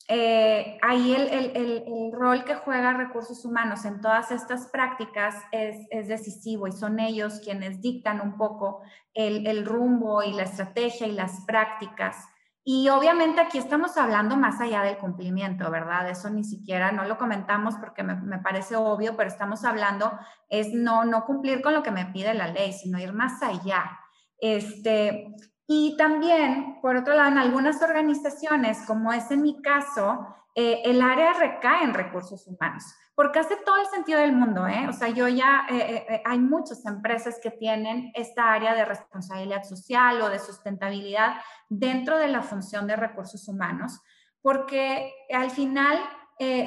eh, 0.09 0.77
ahí 0.81 1.13
el, 1.13 2.11
rol 2.13 2.45
que 2.45 2.55
juega 2.55 2.93
recursos 2.93 3.43
humanos 3.43 3.83
en 3.83 3.99
todas 3.99 4.31
estas 4.31 4.67
prácticas 4.67 5.35
es, 5.51 5.85
es 5.91 6.07
decisivo 6.07 6.67
y 6.67 6.71
son 6.71 6.99
ellos 6.99 7.41
quienes 7.43 7.81
dictan 7.81 8.21
un 8.21 8.37
poco 8.37 8.81
el, 9.13 9.65
rumbo 9.65 10.23
y 10.23 10.31
la 10.31 10.43
estrategia 10.43 11.07
y 11.07 11.11
las 11.11 11.41
prácticas 11.45 12.25
y 12.63 12.87
obviamente 12.87 13.41
aquí 13.41 13.57
estamos 13.57 13.97
hablando 13.97 14.37
más 14.37 14.61
allá 14.61 14.81
del 14.81 14.97
cumplimiento, 14.97 15.69
¿verdad? 15.71 16.09
Eso 16.09 16.29
ni 16.29 16.43
siquiera, 16.43 16.91
no 16.91 17.05
lo 17.05 17.17
comentamos 17.17 17.75
porque 17.75 18.03
me, 18.03 18.39
parece 18.39 18.75
obvio, 18.75 19.15
pero 19.15 19.29
estamos 19.29 19.63
hablando 19.63 20.11
es 20.49 20.73
no, 20.73 21.05
no 21.05 21.25
cumplir 21.25 21.61
con 21.61 21.73
lo 21.73 21.83
que 21.83 21.91
me 21.91 22.05
pide 22.07 22.33
la 22.33 22.47
ley, 22.47 22.73
sino 22.73 22.99
ir 22.99 23.13
más 23.13 23.41
allá. 23.41 23.97
Este, 24.37 25.33
y 25.67 25.97
también, 25.97 26.79
por 26.81 26.95
otro 26.95 27.13
lado, 27.13 27.29
en 27.29 27.37
algunas 27.37 27.81
organizaciones, 27.81 28.79
como 28.87 29.11
es 29.11 29.29
en 29.31 29.41
mi 29.41 29.61
caso, 29.61 30.25
eh, 30.55 30.81
el 30.85 31.01
área 31.01 31.33
recae 31.33 31.83
en 31.83 31.93
recursos 31.93 32.47
humanos, 32.47 32.83
porque 33.13 33.39
hace 33.39 33.57
todo 33.57 33.75
el 33.75 33.85
sentido 33.87 34.19
del 34.19 34.31
mundo, 34.31 34.65
¿eh? 34.65 34.87
O 34.87 34.93
sea, 34.93 35.09
yo 35.09 35.27
ya, 35.27 35.67
eh, 35.69 36.05
eh, 36.09 36.21
hay 36.25 36.39
muchas 36.39 36.83
empresas 36.85 37.37
que 37.43 37.51
tienen 37.51 38.11
esta 38.15 38.53
área 38.53 38.73
de 38.73 38.85
responsabilidad 38.85 39.63
social 39.63 40.21
o 40.21 40.29
de 40.29 40.39
sustentabilidad 40.39 41.35
dentro 41.69 42.17
de 42.17 42.29
la 42.29 42.41
función 42.41 42.87
de 42.87 42.95
recursos 42.95 43.47
humanos, 43.47 43.99
porque 44.41 45.13
al 45.31 45.51
final 45.51 45.99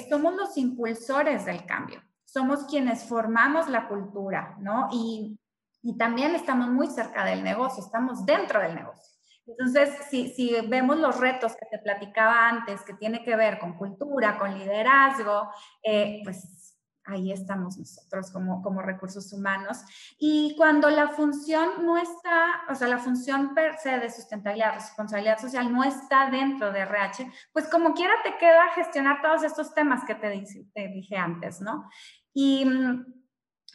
somos 0.09 0.35
los 0.35 0.57
impulsores 0.57 1.47
del 1.47 1.65
cambio, 1.65 2.03
somos 2.25 2.65
quienes 2.65 3.05
formamos 3.05 3.69
la 3.69 3.89
cultura, 3.89 4.57
¿no? 4.61 4.89
Y, 4.93 5.39
y 5.83 5.97
también 5.97 6.35
estamos 6.35 6.69
muy 6.69 6.89
cerca 6.89 7.25
del 7.25 7.43
negocio, 7.43 7.83
estamos 7.83 8.25
dentro 8.27 8.61
del 8.61 8.75
negocio. 8.75 9.11
Entonces, 9.47 9.91
si, 10.09 10.55
vemos 10.69 10.99
los 10.99 11.19
retos 11.19 11.57
que 11.57 11.67
te 11.67 11.79
platicaba 11.79 12.49
antes, 12.49 12.83
que 12.83 12.95
tiene 12.95 13.25
que 13.25 13.35
ver 13.37 13.59
con 13.59 13.77
cultura, 13.77 14.39
con 14.39 14.57
liderazgo, 14.57 15.51
eh, 15.83 16.21
pues 16.23 16.77
ahí 17.05 17.33
estamos 17.33 17.77
nosotros 17.77 18.31
como, 18.31 18.63
como 18.63 18.83
recursos 18.83 19.33
humanos. 19.33 19.79
Y 20.19 20.55
cuando 20.57 20.89
la 20.91 21.09
función 21.09 21.85
no 21.85 21.97
está, 21.97 22.63
o 22.69 22.75
sea, 22.75 22.87
la 22.87 22.99
función 22.99 23.55
per 23.55 23.77
se 23.79 23.99
de 23.99 24.11
sustentabilidad, 24.11 24.75
responsabilidad 24.75 25.39
social 25.39 25.73
no 25.73 25.83
está 25.83 26.31
dentro 26.31 26.71
de 26.71 26.81
RH, 26.81 27.33
pues 27.53 27.67
como 27.69 27.95
quiera 27.95 28.15
te 28.23 28.37
queda 28.39 28.69
gestionar 28.75 29.21
todos 29.23 29.43
estos 29.43 29.75
temas 29.75 30.05
que 30.05 30.15
te, 30.15 30.45
te 30.75 30.89
dije 30.89 31.17
antes, 31.17 31.61
¿no? 31.61 31.89
Y... 32.33 32.67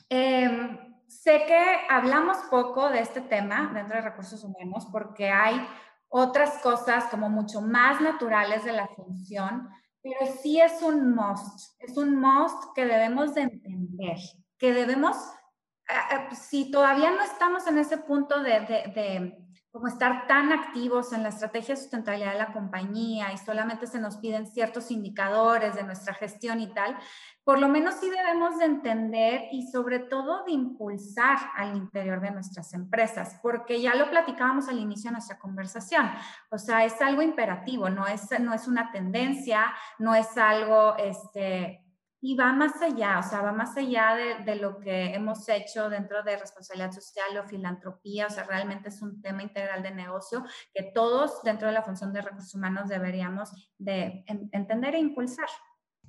Eh, 0.10 0.91
sé 1.23 1.45
que 1.47 1.63
hablamos 1.89 2.38
poco 2.49 2.89
de 2.89 2.99
este 2.99 3.21
tema 3.21 3.71
dentro 3.73 3.95
de 3.95 4.01
recursos 4.01 4.43
humanos 4.43 4.88
porque 4.91 5.30
hay 5.30 5.65
otras 6.10 6.60
cosas 6.60 7.06
como 7.06 7.30
mucho 7.30 7.62
más 7.62 8.01
naturales 8.01 8.63
de 8.63 8.73
la 8.73 8.88
función, 8.88 9.69
pero 10.01 10.19
sí 10.41 10.62
es 10.62 10.82
un 10.82 11.15
must, 11.15 11.73
es 11.80 11.97
un 11.97 12.19
must 12.19 12.73
que 12.75 12.86
debemos 12.86 13.34
de 13.34 13.41
entender, 13.41 14.17
que 14.58 14.73
debemos, 14.73 15.17
eh, 15.89 16.15
eh, 16.15 16.36
si 16.36 16.71
todavía 16.71 17.12
no 17.12 17.21
estamos 17.21 17.65
en 17.67 17.80
ese 17.80 17.97
punto 17.97 18.41
de, 18.41 18.60
de, 18.62 18.91
de 18.93 19.45
como 19.76 19.90
estar 19.90 20.26
tan 20.26 20.54
activos 20.54 21.12
en 21.12 21.22
la 21.22 21.28
estrategia 21.28 21.76
de 21.76 21.82
sustentabilidad 21.82 22.32
de 22.32 22.38
la 22.38 22.54
compañía 22.54 23.34
y 23.34 23.38
solamente 23.38 23.88
se 23.88 24.00
nos 24.00 24.16
piden 24.16 24.48
ciertos 24.48 24.90
indicadores 24.90 25.76
de 25.76 25.84
nuestra 25.84 26.14
gestión 26.14 26.62
y 26.62 26.74
tal, 26.74 26.96
por 27.44 27.60
lo 27.60 27.68
menos 27.68 27.96
sí 27.96 28.10
debemos 28.10 28.58
de 28.58 28.64
entender 28.64 29.42
y 29.52 29.68
sobre 29.68 30.00
todo 30.00 30.46
de 30.46 30.54
impulsar 30.54 31.38
al 31.58 31.76
interior 31.76 32.22
de 32.22 32.32
nuestras 32.32 32.74
empresas, 32.74 33.38
porque 33.44 33.82
ya 33.82 33.96
lo 33.96 34.10
platicábamos 34.10 34.70
al 34.70 34.80
inicio 34.80 35.10
de 35.10 35.16
nuestra 35.16 35.38
conversación, 35.40 36.10
o 36.52 36.58
sea, 36.58 36.86
es 36.86 37.02
algo 37.02 37.22
imperativo, 37.22 37.90
no 37.90 38.08
es, 38.08 38.30
no 38.40 38.54
es 38.54 38.70
una 38.70 38.94
tendencia, 38.94 39.74
no 40.00 40.16
es 40.16 40.38
algo, 40.38 40.96
este, 40.96 41.85
y 42.26 42.36
va 42.36 42.52
más 42.54 42.82
allá, 42.82 43.20
o 43.20 43.24
sea, 43.24 43.44
va 43.44 43.52
más 43.52 43.78
allá 43.78 44.16
de, 44.16 44.44
de, 44.46 44.56
lo 44.56 44.80
que 44.80 45.14
hemos 45.14 45.48
hecho 45.48 45.92
dentro 45.92 46.24
de 46.24 46.36
responsabilidad 46.36 46.92
social 46.92 47.38
o 47.38 47.48
filantropía, 47.48 48.26
o 48.26 48.30
sea, 48.32 48.46
realmente 48.46 48.90
es 48.90 49.00
un 49.04 49.22
tema 49.22 49.44
integral 49.44 49.84
de 49.84 49.92
negocio 49.92 50.44
que 50.74 50.82
todos 50.82 51.44
dentro 51.44 51.68
de 51.68 51.76
la 51.76 51.84
función 51.84 52.12
de 52.14 52.24
recursos 52.24 52.56
humanos 52.56 52.90
deberíamos 52.90 53.52
de 53.78 54.26
entender 54.26 54.96
e 54.96 55.00
impulsar. 55.00 55.50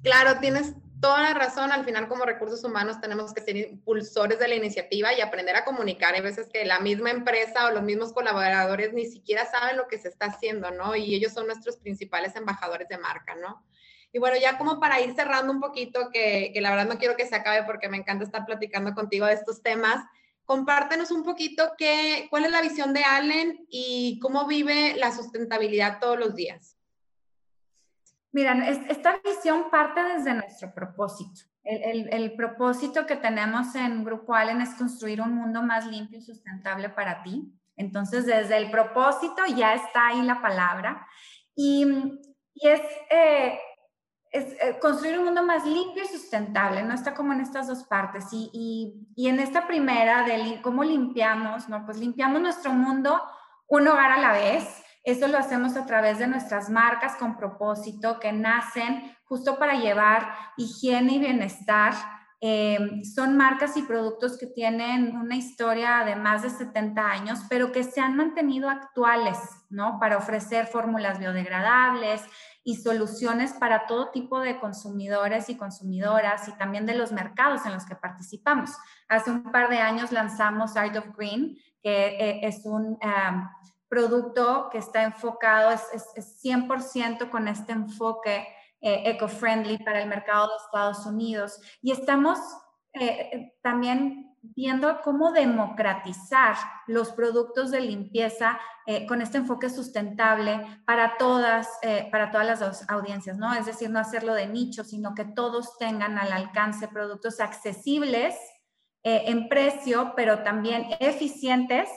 Claro, 0.03 0.41
tienes 0.41 0.73
toda 1.01 1.21
la 1.21 1.35
razón. 1.35 1.71
Al 1.71 1.85
final, 1.85 2.09
como 2.09 2.25
recursos 2.25 2.65
humanos, 2.65 3.01
tenemos 3.01 3.35
que 3.35 3.43
ser 3.43 3.57
impulsores 3.57 4.39
de 4.39 4.49
la 4.49 4.55
iniciativa 4.55 5.13
y 5.13 5.21
aprender 5.21 5.57
a 5.57 5.65
comunicar. 5.65 6.15
Hay 6.15 6.23
veces 6.23 6.49
que 6.51 6.65
la 6.65 6.81
misma 6.81 7.11
empresa 7.11 7.67
o 7.67 7.73
los 7.73 7.83
mismos 7.83 8.15
colaboradores 8.15 8.95
ni 8.95 9.05
siquiera 9.05 9.45
saben 9.45 9.77
lo 9.77 9.87
que 9.87 9.99
se 9.99 10.09
está 10.09 10.27
haciendo, 10.27 10.71
¿no? 10.71 10.97
Y 10.97 11.15
ellos 11.15 11.33
son 11.33 11.47
nuestros 11.47 11.77
principales 11.77 12.37
embajadores 12.37 12.89
de 12.89 12.99
marca, 12.99 13.35
¿no? 13.35 13.65
Y 14.13 14.19
bueno, 14.19 14.37
ya 14.41 14.57
como 14.57 14.81
para 14.81 15.01
ir 15.01 15.15
cerrando 15.15 15.53
un 15.53 15.61
poquito, 15.61 16.11
que, 16.13 16.51
que 16.55 16.61
la 16.61 16.71
verdad 16.71 16.87
no 16.87 16.99
quiero 16.99 17.17
que 17.17 17.27
se 17.27 17.35
acabe 17.35 17.65
porque 17.65 17.89
me 17.89 17.97
encanta 17.97 18.25
estar 18.25 18.45
platicando 18.47 18.95
contigo 18.95 19.27
de 19.27 19.35
estos 19.35 19.63
temas, 19.63 20.05
compártenos 20.47 21.11
un 21.11 21.25
poquito 21.25 21.73
qué, 21.77 22.29
cuál 22.31 22.45
es 22.45 22.53
la 22.53 22.63
visión 22.63 22.95
de 22.95 23.05
Allen 23.05 23.67
y 23.69 24.19
cómo 24.21 24.47
vive 24.47 24.95
la 24.97 25.13
sustentabilidad 25.13 25.99
todos 26.01 26.19
los 26.19 26.35
días. 26.35 26.77
Miren, 28.33 28.63
esta 28.63 29.19
visión 29.25 29.71
parte 29.71 30.03
desde 30.03 30.35
nuestro 30.35 30.73
propósito. 30.73 31.41
El, 31.65 32.37
propósito 32.37 33.07
que 33.07 33.17
tenemos 33.17 33.75
en 33.75 34.05
Grupo 34.05 34.35
Allen 34.35 34.61
es 34.61 34.75
construir 34.75 35.21
un 35.21 35.35
mundo 35.35 35.63
más 35.63 35.87
limpio 35.87 36.19
y 36.19 36.23
sustentable 36.23 36.91
para 36.91 37.23
ti. 37.23 37.51
Entonces, 37.77 38.25
desde 38.27 38.59
el 38.59 38.71
propósito 38.71 39.43
ya 39.57 39.75
está 39.75 40.09
ahí 40.09 40.23
la 40.23 40.41
palabra. 40.41 41.07
Y, 41.57 41.87
es, 42.55 42.81
eh, 42.81 42.85
eh, 43.11 43.56
construir 44.89 45.19
un 45.19 45.25
mundo 45.25 45.43
más 45.43 45.65
limpio 45.67 46.05
y 46.05 46.09
sustentable, 46.09 46.83
¿no? 46.83 46.95
Está 46.95 47.15
como 47.15 47.33
en 47.33 47.41
estas 47.41 47.67
dos 47.67 47.85
partes. 47.85 48.27
Y, 48.33 49.09
y 49.17 49.29
en 49.29 49.41
esta 49.41 49.67
primera, 49.67 50.23
de 50.25 50.61
cómo 50.63 50.85
limpiamos, 50.85 51.69
¿no? 51.69 51.85
Pues 51.85 51.99
limpiamos 51.99 52.41
nuestro 52.41 52.73
mundo 52.73 53.21
un 53.69 53.89
hogar 53.89 54.13
a 54.13 54.21
la 54.21 54.33
vez 54.33 54.85
eso 55.07 55.29
lo 55.29 55.39
hacemos 55.39 55.77
a 55.77 55.87
través 55.87 56.19
de 56.19 56.27
nuestras 56.27 56.69
marcas 56.69 57.15
con 57.15 57.37
propósito 57.37 58.19
que 58.19 58.33
nacen 58.33 59.17
justo 59.27 59.57
para 59.57 59.75
llevar 59.75 60.35
higiene 60.57 61.13
y 61.15 61.19
bienestar. 61.21 61.95
Eh, 62.41 63.03
son 63.15 63.37
marcas 63.37 63.79
y 63.79 63.83
productos 63.83 64.37
que 64.37 64.47
tienen 64.47 65.17
una 65.17 65.37
historia 65.37 66.05
de 66.05 66.17
más 66.17 66.43
de 66.43 66.51
70 66.51 67.01
años, 67.01 67.41
pero 67.49 67.73
que 67.73 67.83
se 67.83 68.01
han 68.01 68.15
mantenido 68.15 68.69
actuales, 68.69 69.39
¿no? 69.71 69.99
Para 69.99 70.19
ofrecer 70.19 70.67
fórmulas 70.67 71.19
biodegradables 71.19 72.23
y 72.63 72.77
soluciones 72.77 73.55
para 73.55 73.87
todo 73.87 74.11
tipo 74.11 74.41
de 74.41 74.59
consumidores 74.59 75.49
y 75.49 75.57
consumidoras 75.57 76.47
y 76.49 76.53
también 76.59 76.85
de 76.85 76.95
los 76.95 77.11
mercados 77.11 77.65
en 77.65 77.73
los 77.73 77.87
que 77.87 77.97
participamos. 77.97 78.71
Hace 79.09 79.31
un 79.31 79.51
par 79.51 79.71
de 79.71 79.79
años 79.79 80.13
lanzamos 80.13 80.77
Art 80.77 80.97
of 80.97 81.17
Green, 81.17 81.57
que 81.83 82.07
eh, 82.19 82.41
es 82.43 82.67
un 82.67 82.99
producto 83.89 84.69
que 84.71 84.79
está 84.79 85.05
enfocado, 85.05 85.71
es, 85.71 85.83
es, 86.17 86.45
100% 86.45 87.31
con 87.31 87.49
este 87.49 87.73
enfoque 87.73 88.47
eh, 88.87 89.03
eco-friendly 89.11 89.79
para 89.79 90.01
el 90.01 90.09
mercado 90.09 90.47
de 90.47 90.55
Estados 90.65 91.07
Unidos. 91.07 91.61
Y 91.83 91.91
estamos 91.91 92.39
eh, 92.93 93.53
también 93.61 94.37
viendo 94.41 95.01
cómo 95.03 95.33
democratizar 95.33 96.55
los 96.87 97.11
productos 97.11 97.73
de 97.73 97.81
limpieza 97.81 98.61
eh, 98.87 99.05
con 99.09 99.23
este 99.23 99.39
enfoque 99.39 99.71
sustentable 99.71 100.65
para 100.87 101.17
todas, 101.17 101.69
para 102.13 102.31
todas 102.31 102.47
las 102.47 102.89
audiencias, 102.89 103.37
¿no? 103.39 103.53
Es 103.55 103.67
decir, 103.67 103.91
no 103.91 103.99
hacerlo 103.99 104.35
de 104.35 104.47
nicho, 104.47 104.85
sino 104.85 105.17
que 105.17 105.25
todos 105.25 105.77
tengan 105.79 106.17
al 106.17 106.33
alcance 106.33 106.87
productos 106.87 107.41
accesibles 107.41 108.37
en 109.03 109.49
precio, 109.49 110.13
pero 110.15 110.45
también 110.45 110.87
eficientes 111.01 111.89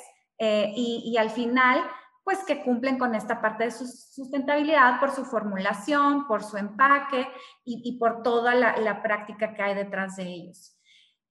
eh, 0.41 0.71
y, 0.73 1.17
al 1.17 1.29
final, 1.29 1.83
pues 2.29 2.45
que 2.45 2.61
cumplen 2.63 2.99
con 2.99 3.15
esta 3.15 3.41
parte 3.41 3.63
de 3.63 3.71
su 3.71 3.87
sustentabilidad 3.87 4.99
por 4.99 5.09
su 5.09 5.25
formulación, 5.25 6.27
por 6.27 6.43
su 6.43 6.57
empaque 6.57 7.27
y, 7.65 7.97
por 7.97 8.21
toda 8.21 8.53
la, 8.53 9.01
práctica 9.01 9.55
que 9.55 9.63
hay 9.63 9.73
detrás 9.73 10.17
de 10.17 10.27
ellos. 10.27 10.77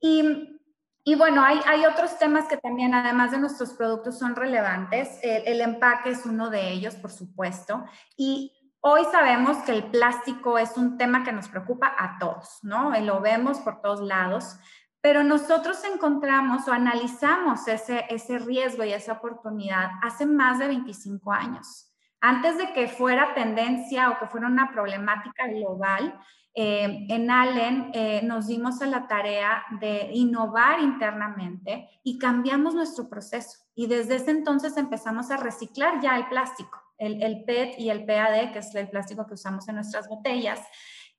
Y, 0.01 0.59
y 1.05 1.15
bueno, 1.15 1.45
hay, 1.45 1.61
hay, 1.67 1.87
otros 1.87 2.19
temas 2.19 2.49
que 2.49 2.57
también, 2.57 2.95
además 2.95 3.31
de 3.31 3.39
nuestros 3.39 3.75
productos, 3.75 4.19
son 4.19 4.35
relevantes. 4.35 5.21
El, 5.23 5.47
el 5.47 5.61
empaque 5.61 6.11
es 6.11 6.27
uno 6.27 6.51
de 6.51 6.69
ellos, 6.69 6.97
por 6.97 7.13
supuesto. 7.13 7.85
Y 8.17 8.53
Hoy 8.81 9.03
sabemos 9.11 9.57
que 9.65 9.73
el 9.73 9.91
plástico 9.91 10.57
es 10.57 10.77
un 10.77 10.99
tema 10.99 11.25
que 11.25 11.33
nos 11.33 11.49
preocupa 11.49 11.93
a 11.99 12.17
todos, 12.21 12.61
¿no? 12.63 12.93
Lo 13.01 13.21
vemos 13.21 13.59
por 13.59 13.81
todos 13.81 14.01
lados. 14.01 14.57
Pero 15.01 15.23
nosotros 15.23 15.83
encontramos 15.85 16.67
o 16.67 16.73
analizamos 16.73 17.69
ese, 17.69 18.05
ese 18.09 18.39
riesgo 18.39 18.85
y 18.85 18.93
esa 18.93 19.13
oportunidad 19.13 19.91
hace 20.03 20.27
más 20.27 20.59
de 20.59 20.69
25 20.69 21.33
años. 21.33 21.93
Antes 22.21 22.59
de 22.59 22.73
que 22.73 22.89
fuera 22.89 23.35
tendencia 23.35 24.11
o 24.11 24.19
que 24.19 24.27
fuera 24.27 24.49
una 24.49 24.73
problemática 24.73 25.47
global, 25.47 26.19
eh, 26.61 27.07
en 27.09 27.31
Allen 27.31 27.93
eh, 27.95 28.21
nos 28.25 28.49
dimos 28.49 28.83
a 28.83 28.87
la 28.87 29.07
tarea 29.07 29.63
de 29.81 30.11
innovar 30.13 30.81
internamente 30.81 31.89
y 32.03 32.19
cambiamos 32.19 32.75
nuestro 32.75 33.09
proceso. 33.09 33.61
Y 33.77 33.87
desde 33.87 34.17
ese 34.17 34.33
entonces 34.33 34.77
empezamos 34.77 35.31
a 35.31 35.37
reciclar 35.37 36.01
ya 36.01 36.17
el 36.17 36.27
plástico, 36.27 36.83
el, 36.99 37.23
el 37.23 37.45
PET 37.45 37.79
y 37.79 37.91
el 37.91 38.05
PAD, 38.05 38.53
que 38.53 38.59
es 38.59 38.75
el 38.75 38.89
plástico 38.89 39.25
que 39.25 39.35
usamos 39.35 39.69
en 39.69 39.77
nuestras 39.77 40.09
botellas. 40.09 40.61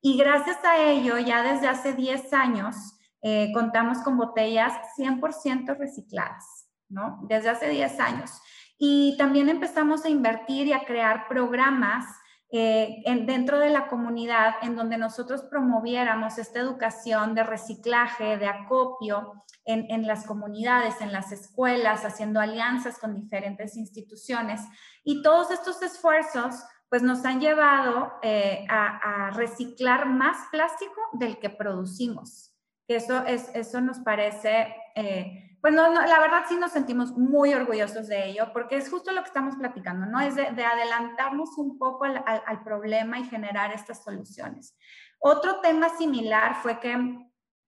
Y 0.02 0.18
gracias 0.18 0.58
a 0.66 0.78
ello, 0.78 1.18
ya 1.20 1.42
desde 1.42 1.70
hace 1.70 1.94
10 1.94 2.34
años, 2.34 2.99
eh, 3.22 3.52
contamos 3.54 4.00
con 4.00 4.18
botellas 4.18 4.74
100% 4.98 5.78
recicladas, 5.78 6.68
¿no? 6.90 7.20
Desde 7.28 7.50
hace 7.50 7.70
10 7.70 8.00
años. 8.00 8.32
Y 8.78 9.16
también 9.18 9.50
empezamos 9.50 10.06
a 10.06 10.10
invertir 10.10 10.68
y 10.68 10.74
a 10.74 10.86
crear 10.86 11.28
programas 11.28 12.06
eh, 12.52 13.04
dentro 13.26 13.60
de 13.60 13.70
la 13.70 13.88
comunidad 13.88 14.56
en 14.64 14.76
donde 14.76 14.98
nosotros 14.98 15.44
promoviéramos 15.44 16.40
esta 16.40 16.60
educación 16.60 17.36
de 17.36 17.44
reciclaje, 17.44 18.38
de 18.38 18.48
acopio 18.48 19.44
en, 19.66 20.08
las 20.08 20.26
comunidades, 20.26 21.00
en 21.00 21.12
las 21.12 21.32
escuelas, 21.32 22.04
haciendo 22.04 22.40
alianzas 22.40 22.98
con 22.98 23.14
diferentes 23.14 23.78
instituciones. 23.78 24.62
Y 25.04 25.22
todos 25.22 25.52
estos 25.52 25.82
esfuerzos 25.84 26.64
pues 26.90 27.04
nos 27.04 27.24
han 27.24 27.40
llevado 27.40 28.14
eh, 28.24 28.66
a, 28.68 29.30
reciclar 29.36 30.08
más 30.08 30.38
plástico 30.52 31.00
del 31.14 31.38
que 31.38 31.52
producimos. 31.52 32.49
Eso, 32.90 33.24
es, 33.26 33.52
eso 33.54 33.82
nos 33.82 34.00
parece... 34.00 34.76
Eh, 34.96 35.46
pues 35.62 35.74
no, 35.74 35.92
la 35.92 36.20
verdad 36.20 36.46
sí 36.48 36.56
nos 36.56 36.72
sentimos 36.72 37.12
muy 37.18 37.54
orgullosos 37.54 38.08
de 38.08 38.30
ello, 38.30 38.48
porque 38.54 38.78
es 38.78 38.90
justo 38.90 39.12
lo 39.12 39.22
que 39.22 39.28
estamos 39.28 39.56
platicando, 39.58 40.06
¿no? 40.06 40.22
Es 40.22 40.36
de, 40.36 40.44
adelantarnos 40.44 41.58
un 41.58 41.78
poco 41.78 42.06
al, 42.06 42.64
problema 42.64 43.20
y 43.20 43.26
generar 43.26 43.74
estas 43.74 44.02
soluciones. 44.04 44.78
Otro 45.20 45.60
tema 45.60 45.90
similar 45.90 46.56
fue 46.64 46.80
que 46.80 46.98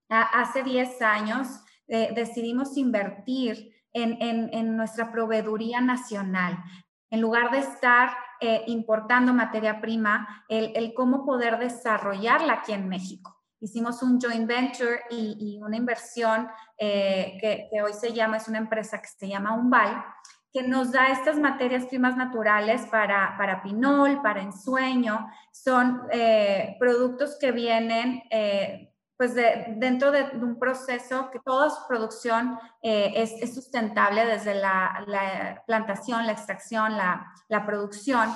hace 0.10 0.64
10 0.64 1.02
años 1.02 1.48
eh, 1.88 2.14
decidimos 2.16 2.78
invertir 2.78 3.76
en, 3.92 4.78
nuestra 4.78 5.12
proveeduría 5.12 5.82
nacional. 5.82 6.64
En 7.10 7.20
lugar 7.20 7.52
de 7.52 7.60
estar 7.60 8.16
eh, 8.40 8.64
importando 8.68 9.34
materia 9.34 9.82
prima, 9.82 10.46
el, 10.48 10.72
el 10.76 10.94
cómo 10.94 11.26
poder 11.26 11.60
desarrollarla 11.60 12.54
aquí 12.54 12.72
en 12.72 12.88
México 12.88 13.40
hicimos 13.62 14.02
un 14.02 14.19
joint 14.19 14.47
venture 14.47 15.02
y, 15.10 15.60
una 15.63 15.78
inversión 15.78 16.50
eh, 16.78 17.38
que, 17.39 17.82
hoy 17.82 17.93
se 17.93 18.12
llama, 18.12 18.38
es 18.38 18.47
una 18.47 18.58
empresa 18.58 19.00
que 19.00 19.08
se 19.08 19.28
llama 19.28 19.54
Umbal, 19.54 20.04
que 20.52 20.63
nos 20.63 20.91
da 20.91 21.08
estas 21.08 21.38
materias 21.38 21.86
primas 21.86 22.17
naturales 22.17 22.82
para, 22.88 23.36
para 23.38 23.62
pinol, 23.62 24.21
para 24.21 24.41
ensueño. 24.41 25.28
Son 25.52 26.02
eh, 26.12 26.76
productos 26.80 27.38
que 27.39 27.52
vienen 27.52 28.24
eh, 28.30 28.93
pues 29.15 29.36
dentro 29.36 30.12
de, 30.12 30.24
un 30.34 30.58
proceso 30.58 31.30
que 31.30 31.39
toda 31.39 31.69
su 31.69 31.88
producción 31.88 32.58
es, 32.82 33.32
es, 33.34 33.54
sustentable 33.54 34.26
desde 34.26 34.56
la, 34.56 35.04
la, 35.06 35.63
plantación, 35.67 36.26
la 36.26 36.32
extracción, 36.32 36.97
la, 36.97 37.32
la 37.47 37.63
producción. 37.63 38.32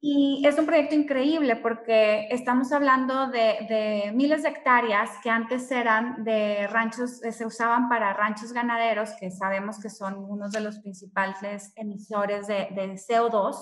Y 0.00 0.46
es 0.46 0.58
un 0.58 0.66
proyecto 0.66 0.94
increíble 0.94 1.56
porque 1.56 2.28
estamos 2.30 2.70
hablando 2.70 3.28
de, 3.28 4.12
miles 4.14 4.42
de 4.42 4.50
hectáreas 4.50 5.10
que 5.22 5.30
antes 5.30 5.70
eran 5.70 6.22
de 6.22 6.66
ranchos, 6.66 7.22
eh, 7.24 7.32
se 7.32 7.46
usaban 7.46 7.88
para 7.88 8.12
ranchos 8.12 8.52
ganaderos, 8.52 9.10
que 9.18 9.30
sabemos 9.30 9.80
que 9.80 9.88
son 9.88 10.16
uno 10.16 10.50
de 10.50 10.60
los 10.60 10.80
principales 10.80 11.72
emisores 11.76 12.46
de, 12.46 12.68
CO2 13.08 13.56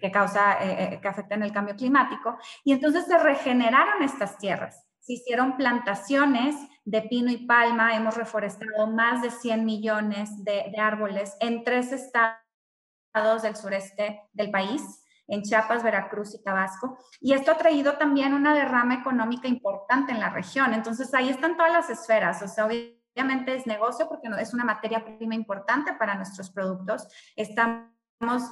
que 0.00 0.10
causa, 0.10 0.62
eh, 0.62 0.94
eh, 0.94 1.00
que 1.00 1.08
afectan 1.08 1.42
el 1.42 1.52
cambio 1.52 1.76
climático. 1.76 2.36
Y 2.64 2.72
entonces 2.72 3.06
se 3.06 3.18
regeneraron 3.18 4.02
estas 4.02 4.38
tierras. 4.38 4.84
Se 4.98 5.14
hicieron 5.14 5.56
plantaciones 5.56 6.56
de 6.84 7.02
pino 7.02 7.30
y 7.30 7.46
palma, 7.46 7.96
hemos 7.96 8.16
reforestado 8.16 8.88
más 8.88 9.22
de 9.22 9.30
100 9.30 9.64
millones 9.64 10.44
de, 10.44 10.70
de 10.70 10.80
árboles 10.80 11.36
en 11.40 11.64
tres 11.64 11.92
estados 11.92 13.42
del 13.42 13.56
sureste 13.56 14.20
del 14.32 14.50
país 14.50 14.99
en 15.30 15.42
Chiapas, 15.42 15.82
Veracruz 15.82 16.34
y 16.34 16.42
Tabasco. 16.42 16.98
Y 17.20 17.32
esto 17.32 17.52
ha 17.52 17.56
traído 17.56 17.94
también 17.94 18.34
una 18.34 18.52
derrama 18.52 18.94
económica 18.94 19.48
importante 19.48 20.12
en 20.12 20.20
la 20.20 20.30
región. 20.30 20.74
Entonces 20.74 21.14
ahí 21.14 21.30
están 21.30 21.56
todas 21.56 21.72
las 21.72 21.88
esferas. 21.88 22.42
O 22.42 22.48
sea, 22.48 22.66
obviamente 22.66 23.54
es 23.54 23.66
negocio 23.66 24.08
porque 24.08 24.28
es 24.40 24.52
una 24.52 24.64
materia 24.64 25.04
prima 25.04 25.36
importante 25.36 25.94
para 25.94 26.16
nuestros 26.16 26.50
productos. 26.50 27.06
Estamos 27.36 27.86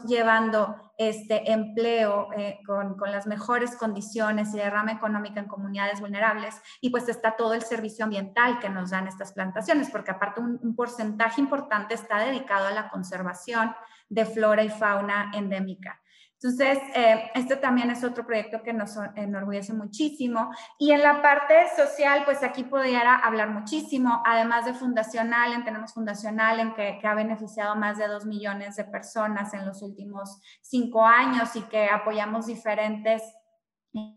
llevando 0.06 0.92
este 0.96 1.50
empleo 1.52 2.28
eh, 2.36 2.60
con, 2.64 2.96
con, 2.96 3.10
las 3.10 3.26
mejores 3.26 3.76
condiciones 3.76 4.54
y 4.54 4.58
derrama 4.58 4.92
económica 4.92 5.40
en 5.40 5.48
comunidades 5.48 6.00
vulnerables 6.00 6.54
y 6.80 6.88
pues 6.90 7.08
está 7.08 7.36
todo 7.36 7.52
el 7.52 7.62
servicio 7.62 8.04
ambiental 8.04 8.60
que 8.60 8.70
nos 8.70 8.90
dan 8.90 9.08
estas 9.08 9.32
plantaciones, 9.32 9.90
porque 9.90 10.12
aparte 10.12 10.40
un, 10.40 10.58
un 10.62 10.74
porcentaje 10.74 11.40
importante 11.40 11.94
está 11.94 12.18
dedicado 12.18 12.66
a 12.68 12.70
la 12.70 12.88
conservación 12.88 13.74
de 14.08 14.24
flora 14.24 14.62
y 14.62 14.70
fauna 14.70 15.32
endémica. 15.34 16.00
Entonces, 16.40 16.78
eh, 16.94 17.30
este 17.34 17.56
también 17.56 17.90
es 17.90 18.04
otro 18.04 18.24
proyecto 18.24 18.62
que 18.62 18.72
nos 18.72 18.96
enorgullece 19.16 19.72
muchísimo. 19.72 20.50
Y 20.78 20.92
en 20.92 21.02
la 21.02 21.20
parte 21.20 21.54
social, 21.76 22.22
pues 22.24 22.44
aquí 22.44 22.62
podría 22.62 23.16
hablar 23.16 23.50
muchísimo. 23.50 24.22
Además 24.24 24.64
de 24.64 24.74
Fundacional, 24.74 25.64
tenemos 25.64 25.92
Fundacional 25.92 26.74
que, 26.74 26.98
que 27.00 27.06
ha 27.08 27.14
beneficiado 27.14 27.74
más 27.74 27.98
de 27.98 28.06
dos 28.06 28.24
millones 28.24 28.76
de 28.76 28.84
personas 28.84 29.52
en 29.52 29.66
los 29.66 29.82
últimos 29.82 30.40
cinco 30.60 31.04
años 31.04 31.56
y 31.56 31.62
que 31.62 31.88
apoyamos 31.88 32.46
diferentes 32.46 33.22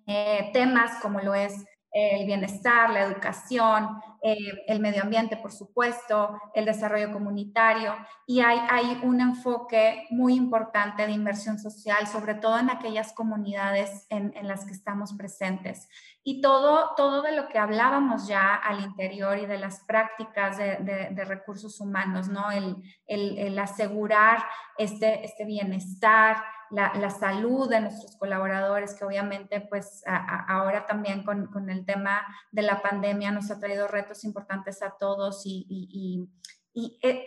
eh, 0.06 0.50
temas 0.54 1.00
como 1.02 1.22
lo 1.22 1.34
es 1.34 1.66
el 1.92 2.26
bienestar, 2.26 2.90
la 2.90 3.02
educación, 3.02 4.02
eh, 4.24 4.38
el 4.68 4.80
medio 4.80 5.04
ambiente, 5.04 5.36
por 5.36 5.52
supuesto, 5.52 6.40
el 6.54 6.66
desarrollo 6.66 7.12
comunitario. 7.12 7.96
Y 8.26 8.40
hay, 8.40 8.60
hay 8.70 9.00
un 9.04 9.20
enfoque 9.20 10.06
muy 10.10 10.36
importante 10.36 11.06
de 11.06 11.12
inversión 11.12 11.60
social, 11.60 12.08
sobre 12.08 12.36
todo 12.36 12.60
en 12.60 12.70
aquellas 12.70 13.14
comunidades 13.14 14.06
en, 14.10 14.32
en 14.38 14.48
las 14.48 14.64
que 14.64 14.72
estamos 14.72 15.14
presentes. 15.14 15.90
Y 16.24 16.40
todo, 16.40 16.94
todo 16.96 17.24
de 17.24 17.36
lo 17.36 17.48
que 17.50 17.58
hablábamos 17.58 18.28
ya 18.28 18.56
al 18.56 18.82
interior 18.82 19.38
y 19.40 19.48
de 19.48 19.58
las 19.58 19.80
prácticas 19.82 20.58
de, 20.58 20.78
de, 21.12 21.26
recursos 21.26 21.82
humanos, 21.82 22.30
¿no? 22.30 22.52
El, 22.52 22.78
el, 23.08 23.38
el 23.40 23.60
asegurar 23.60 24.44
este, 24.78 25.26
este 25.26 25.46
bienestar, 25.46 26.38
la, 26.72 27.10
salud 27.10 27.70
de 27.70 27.82
nuestros 27.82 28.16
colaboradores, 28.18 28.94
que 28.94 29.06
obviamente 29.06 29.62
pues 29.62 30.04
ahora 30.06 30.86
también 30.86 31.24
con, 31.24 31.48
con, 31.48 31.70
el 31.70 31.86
tema 31.86 32.26
de 32.52 32.62
la 32.62 32.82
pandemia 32.82 33.32
nos 33.32 33.52
ha 33.52 33.60
traído 33.60 33.88
retos 33.88 34.24
importantes 34.24 34.82
a 34.82 34.92
todos 34.98 35.46
y, 35.46 35.66
y, 35.70 36.30
y, 36.74 37.00
eh, 37.04 37.26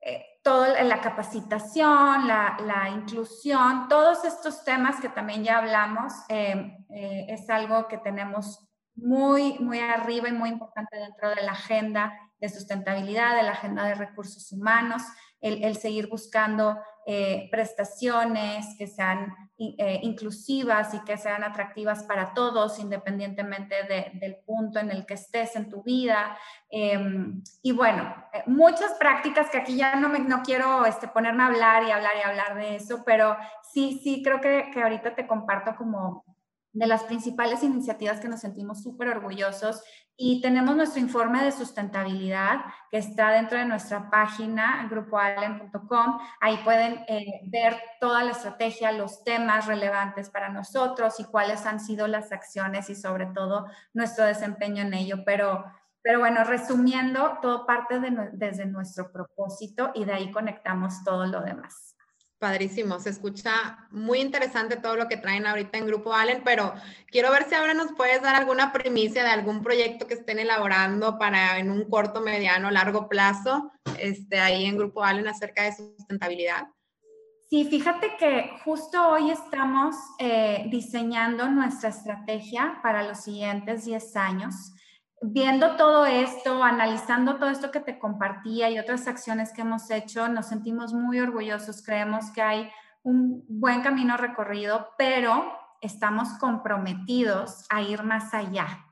eh, 0.00 0.24
toda 0.42 0.82
la 0.82 1.00
capacitación, 1.00 2.26
la, 2.26 2.56
la, 2.66 2.88
inclusión, 2.90 3.86
todos 3.88 4.24
estos 4.24 4.64
temas 4.64 5.00
que 5.00 5.08
también 5.08 5.44
ya 5.44 5.58
hablamos, 5.58 6.12
eh, 6.28 6.76
es 6.88 7.48
algo 7.48 7.86
que 7.86 7.98
tenemos 7.98 8.68
muy, 8.96 9.58
muy 9.60 9.78
arriba 9.78 10.28
y 10.28 10.32
muy 10.32 10.50
importante 10.50 10.96
dentro 10.96 11.30
de 11.30 11.42
la 11.42 11.52
agenda 11.52 12.12
de 12.40 12.48
sustentabilidad, 12.48 13.36
de 13.36 13.44
la 13.44 13.52
agenda 13.52 13.84
de 13.84 13.94
recursos 13.94 14.50
humanos, 14.50 15.02
el, 15.40 15.62
el 15.62 15.76
seguir 15.76 16.08
buscando 16.08 16.78
eh, 17.04 17.48
prestaciones 17.50 18.76
que 18.78 18.86
sean 18.86 19.34
eh, 19.58 20.00
inclusivas 20.02 20.94
y 20.94 21.00
que 21.04 21.16
sean 21.16 21.44
atractivas 21.44 22.04
para 22.04 22.32
todos, 22.32 22.78
independientemente 22.78 23.74
del 24.14 24.36
punto 24.46 24.78
en 24.78 24.90
el 24.90 25.04
que 25.04 25.14
estés 25.14 25.56
en 25.56 25.68
tu 25.68 25.82
vida. 25.82 26.36
Em, 26.70 27.42
y 27.62 27.72
bueno, 27.72 28.02
eh, 28.32 28.42
muchas 28.46 28.94
prácticas 28.94 29.50
que 29.50 29.58
aquí 29.58 29.76
ya 29.76 29.96
no, 29.96 30.08
me, 30.08 30.20
no 30.20 30.42
quiero 30.42 30.84
este, 30.84 31.08
ponerme 31.08 31.42
a 31.42 31.46
hablar 31.46 31.84
y 31.84 31.90
hablar 31.90 32.12
y 32.18 32.28
hablar 32.28 32.54
de 32.56 32.76
eso, 32.76 33.02
pero 33.04 33.36
sí, 33.72 34.00
sí, 34.02 34.22
creo 34.22 34.40
que, 34.40 34.70
que 34.72 34.82
ahorita 34.82 35.14
te 35.14 35.26
comparto 35.26 35.74
como 35.76 36.24
de 36.72 36.86
las 36.86 37.04
principales 37.04 37.62
iniciativas 37.62 38.20
que 38.20 38.28
nos 38.28 38.40
sentimos 38.40 38.82
súper 38.82 39.08
orgullosos 39.08 39.82
y 40.16 40.40
tenemos 40.40 40.76
nuestro 40.76 41.00
informe 41.00 41.42
de 41.42 41.52
sustentabilidad 41.52 42.60
que 42.90 42.98
está 42.98 43.30
dentro 43.30 43.58
de 43.58 43.64
nuestra 43.64 44.10
página, 44.10 44.86
grupoallen.com. 44.90 46.18
Ahí 46.40 46.58
pueden 46.64 47.04
eh, 47.08 47.40
ver 47.44 47.80
toda 47.98 48.22
la 48.22 48.32
estrategia, 48.32 48.92
los 48.92 49.24
temas 49.24 49.66
relevantes 49.66 50.30
para 50.30 50.48
nosotros 50.48 51.18
y 51.18 51.24
cuáles 51.24 51.66
han 51.66 51.80
sido 51.80 52.06
las 52.06 52.30
acciones 52.30 52.88
y 52.90 52.94
sobre 52.94 53.26
todo 53.26 53.66
nuestro 53.94 54.24
desempeño 54.24 54.82
en 54.82 54.94
ello. 54.94 55.16
Pero, 55.24 55.64
pero 56.02 56.20
bueno, 56.20 56.44
resumiendo, 56.44 57.38
todo 57.40 57.66
parte 57.66 57.98
de, 57.98 58.30
desde 58.32 58.66
nuestro 58.66 59.10
propósito 59.10 59.90
y 59.94 60.04
de 60.04 60.12
ahí 60.12 60.30
conectamos 60.30 61.02
todo 61.04 61.26
lo 61.26 61.40
demás. 61.40 61.91
Padrísimo, 62.42 62.98
se 62.98 63.10
escucha 63.10 63.86
muy 63.92 64.18
interesante 64.18 64.74
todo 64.74 64.96
lo 64.96 65.06
que 65.06 65.16
traen 65.16 65.46
ahorita 65.46 65.78
en 65.78 65.86
Grupo 65.86 66.12
Allen, 66.12 66.42
pero 66.44 66.74
quiero 67.06 67.30
ver 67.30 67.44
si 67.48 67.54
ahora 67.54 67.72
nos 67.72 67.92
puedes 67.92 68.20
dar 68.20 68.34
alguna 68.34 68.72
primicia 68.72 69.22
de 69.22 69.30
algún 69.30 69.62
proyecto 69.62 70.08
que 70.08 70.14
estén 70.14 70.40
elaborando 70.40 71.20
para 71.20 71.60
en 71.60 71.70
un 71.70 71.88
corto, 71.88 72.20
mediano, 72.20 72.68
largo 72.72 73.08
plazo, 73.08 73.70
este, 73.96 74.40
ahí 74.40 74.64
en 74.64 74.76
Grupo 74.76 75.04
Allen 75.04 75.28
acerca 75.28 75.62
de 75.62 75.76
sustentabilidad. 75.76 76.66
Sí, 77.48 77.64
fíjate 77.66 78.16
que 78.18 78.50
justo 78.64 79.10
hoy 79.10 79.30
estamos 79.30 79.94
eh, 80.18 80.64
diseñando 80.68 81.48
nuestra 81.48 81.90
estrategia 81.90 82.80
para 82.82 83.04
los 83.04 83.20
siguientes 83.20 83.84
10 83.84 84.16
años 84.16 84.72
viendo 85.22 85.76
todo 85.76 86.04
esto, 86.04 86.62
analizando 86.62 87.36
todo 87.36 87.50
esto 87.50 87.70
que 87.70 87.80
te 87.80 87.98
compartía 87.98 88.70
y 88.70 88.78
otras 88.78 89.06
acciones 89.06 89.52
que 89.52 89.62
hemos 89.62 89.90
hecho, 89.90 90.28
nos 90.28 90.46
sentimos 90.46 90.92
muy 90.92 91.20
orgullosos, 91.20 91.82
creemos 91.82 92.30
que 92.32 92.42
hay 92.42 92.70
un 93.02 93.44
buen 93.48 93.82
camino 93.82 94.16
recorrido, 94.16 94.90
pero 94.98 95.52
estamos 95.80 96.30
comprometidos 96.38 97.66
a 97.70 97.82
ir 97.82 98.02
más 98.02 98.34
allá. 98.34 98.86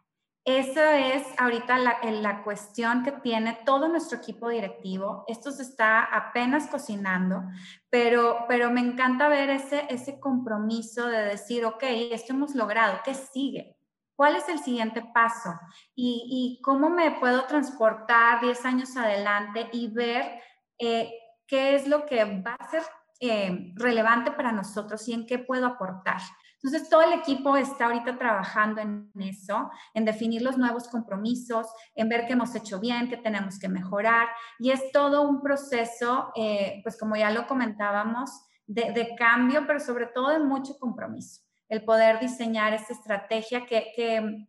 Esa 0.45 0.99
es 0.99 1.23
ahorita 1.39 1.79
la, 1.79 1.99
la, 2.03 2.43
cuestión 2.43 3.05
que 3.05 3.13
tiene 3.13 3.59
todo 3.67 3.89
nuestro 3.89 4.19
equipo 4.19 4.49
directivo. 4.49 5.25
Esto 5.29 5.53
se 5.53 5.63
está 5.63 6.03
apenas 6.03 6.67
cocinando, 6.69 7.43
pero, 7.91 8.47
pero 8.49 8.71
me 8.71 8.81
encanta 8.81 9.29
ver 9.29 9.51
ese, 9.51 9.87
ese 9.91 10.19
compromiso 10.19 11.07
de 11.09 11.23
decir, 11.23 11.67
ok, 11.67 11.83
esto 12.13 12.33
hemos 12.33 12.55
logrado, 12.55 13.01
¿qué 13.05 13.15
sigue? 13.15 13.80
¿Cuál 14.21 14.37
es 14.37 14.51
el 14.51 14.59
siguiente 14.59 15.03
paso? 15.15 15.49
¿Y, 15.95 16.27
y 16.29 16.63
cómo 16.63 16.91
me 16.91 17.11
puedo 17.13 17.47
transportar 17.47 18.43
10 18.43 18.67
años 18.67 18.95
adelante 18.95 19.71
y 19.73 19.91
ver 19.95 20.43
eh, 20.79 21.11
qué 21.47 21.75
es 21.75 21.89
lo 21.89 22.05
que 22.05 22.23
va 22.43 22.55
a 22.59 22.69
ser 22.69 22.83
eh, 23.19 23.73
relevante 23.77 24.31
para 24.31 24.53
nosotros 24.53 25.09
y 25.09 25.15
en 25.15 25.25
qué 25.25 25.39
puedo 25.39 25.65
aportar? 25.65 26.21
Entonces, 26.63 26.91
todo 26.91 27.01
el 27.01 27.15
equipo 27.15 27.57
está 27.57 27.87
ahorita 27.87 28.19
trabajando 28.19 28.83
en 28.83 29.11
eso, 29.21 29.71
en 29.95 30.05
definir 30.05 30.43
los 30.43 30.59
nuevos 30.59 30.89
compromisos, 30.89 31.69
en 31.95 32.11
ver 32.11 32.27
qué 32.27 32.35
hemos 32.35 32.55
hecho 32.55 32.79
bien, 32.79 33.09
qué 33.09 33.17
tenemos 33.17 33.59
que 33.59 33.71
mejorar. 33.71 34.29
Y 34.59 34.71
es 34.71 34.93
todo 34.93 35.23
un 35.23 35.41
proceso, 35.41 36.31
eh, 36.37 36.81
pues 36.83 36.99
como 36.99 37.17
ya 37.17 37.31
lo 37.31 37.47
comentábamos, 37.47 38.31
de, 38.67 39.15
cambio, 39.17 39.67
pero 39.67 39.81
sobre 39.81 40.09
todo 40.09 40.29
de 40.29 40.41
mucho 40.41 40.75
compromiso. 40.79 41.41
El 41.71 41.83
poder 41.85 42.21
diseñar 42.21 42.75
esa 42.75 42.93
estrategia 42.93 43.65
que, 43.65 43.93
que, 43.97 44.47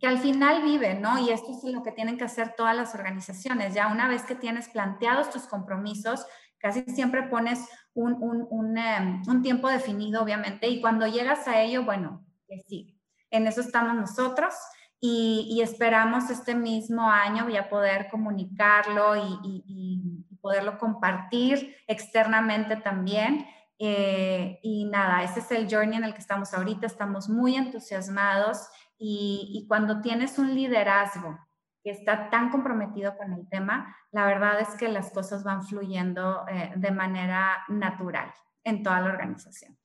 que 0.00 0.06
al 0.08 0.18
final 0.18 0.62
vive, 0.62 0.94
¿no? 0.94 1.20
Y 1.20 1.30
esto 1.30 1.52
es 1.52 1.62
lo 1.72 1.84
que 1.84 1.92
tienen 1.92 2.18
que 2.18 2.24
hacer 2.24 2.54
todas 2.56 2.74
las 2.74 2.96
organizaciones. 2.96 3.74
Ya 3.74 3.86
una 3.86 4.08
vez 4.08 4.24
que 4.24 4.34
tienes 4.34 4.68
planteados 4.68 5.30
tus 5.30 5.44
compromisos, 5.44 6.26
casi 6.58 6.82
siempre 6.82 7.24
pones 7.24 7.60
un, 7.94 8.78
em, 8.78 9.22
un, 9.28 9.42
tiempo 9.42 9.68
definido, 9.68 10.22
obviamente, 10.22 10.68
y 10.68 10.80
cuando 10.80 11.06
llegas 11.06 11.46
a 11.46 11.60
ello, 11.60 11.84
bueno, 11.84 12.24
sí, 12.66 12.98
en 13.30 13.46
eso 13.46 13.60
estamos 13.60 13.94
nosotros 13.94 14.54
y, 15.00 15.60
esperamos 15.60 16.30
este 16.30 16.54
mismo 16.54 17.10
año 17.10 17.48
ya 17.48 17.68
poder 17.68 18.08
comunicarlo 18.10 19.16
y, 19.16 20.24
poderlo 20.40 20.76
compartir 20.76 21.76
externamente 21.86 22.74
también. 22.74 23.46
Eh, 23.84 24.60
y 24.62 24.84
nada, 24.84 25.24
ese 25.24 25.40
es 25.40 25.50
el 25.50 25.68
journey 25.68 25.98
en 25.98 26.04
el 26.04 26.14
que 26.14 26.20
estamos 26.20 26.54
ahorita, 26.54 26.86
estamos 26.86 27.28
muy 27.28 27.56
entusiasmados 27.56 28.68
y 28.96 29.64
cuando 29.66 30.00
tienes 30.00 30.38
un 30.38 30.54
liderazgo 30.54 31.36
que 31.82 31.90
está 31.90 32.30
tan 32.30 32.50
comprometido 32.50 33.16
con 33.16 33.32
el 33.32 33.48
tema, 33.48 33.96
la 34.12 34.26
verdad 34.26 34.60
es 34.60 34.68
que 34.76 34.88
las 34.88 35.10
cosas 35.10 35.42
van 35.42 35.64
fluyendo 35.64 36.46
eh, 36.48 36.72
de 36.76 36.90
manera 36.92 37.64
natural 37.68 38.32
en 38.64 38.82
toda 38.82 39.00
la 39.00 39.10
organización. 39.10 39.76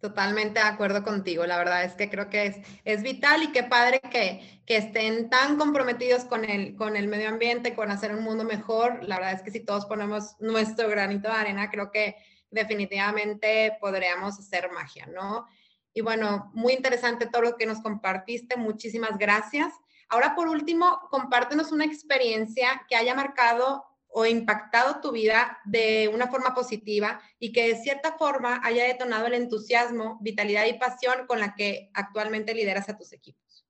Totalmente 0.00 0.60
de 0.60 0.66
acuerdo 0.66 1.02
contigo. 1.02 1.46
La 1.46 1.56
verdad 1.56 1.84
es 1.84 1.94
que 1.94 2.10
creo 2.10 2.28
que 2.28 2.46
es, 2.46 2.56
es 2.84 3.02
vital 3.02 3.42
y 3.42 3.52
qué 3.52 3.62
padre 3.62 4.00
que, 4.00 4.60
que 4.66 4.76
estén 4.76 5.30
tan 5.30 5.56
comprometidos 5.56 6.24
con 6.24 6.44
el, 6.44 6.76
con 6.76 6.96
el 6.96 7.08
medio 7.08 7.28
ambiente, 7.28 7.74
con 7.74 7.90
hacer 7.90 8.14
un 8.14 8.22
mundo 8.22 8.44
mejor. 8.44 9.02
La 9.04 9.16
verdad 9.16 9.32
es 9.32 9.42
que 9.42 9.50
si 9.50 9.64
todos 9.64 9.86
ponemos 9.86 10.36
nuestro 10.38 10.88
granito 10.88 11.28
de 11.28 11.34
arena, 11.34 11.70
creo 11.70 11.90
que 11.90 12.16
definitivamente 12.50 13.76
podríamos 13.80 14.38
hacer 14.38 14.70
magia, 14.70 15.06
¿no? 15.06 15.46
Y 15.92 16.02
bueno, 16.02 16.50
muy 16.54 16.74
interesante 16.74 17.26
todo 17.26 17.42
lo 17.42 17.56
que 17.56 17.66
nos 17.66 17.80
compartiste. 17.80 18.56
Muchísimas 18.56 19.16
gracias. 19.18 19.72
Ahora, 20.08 20.34
por 20.34 20.48
último, 20.48 21.00
compártenos 21.10 21.72
una 21.72 21.84
experiencia 21.84 22.84
que 22.88 22.96
haya 22.96 23.14
marcado 23.14 23.84
o 24.08 24.24
impactado 24.24 25.00
tu 25.00 25.12
vida 25.12 25.58
de 25.64 26.10
una 26.12 26.28
forma 26.28 26.54
positiva 26.54 27.20
y 27.38 27.52
que 27.52 27.68
de 27.68 27.76
cierta 27.76 28.12
forma 28.16 28.60
haya 28.64 28.84
detonado 28.84 29.26
el 29.26 29.34
entusiasmo, 29.34 30.18
vitalidad 30.20 30.64
y 30.66 30.74
pasión 30.74 31.26
con 31.26 31.40
la 31.40 31.54
que 31.54 31.90
actualmente 31.92 32.54
lideras 32.54 32.88
a 32.88 32.96
tus 32.96 33.12
equipos. 33.12 33.66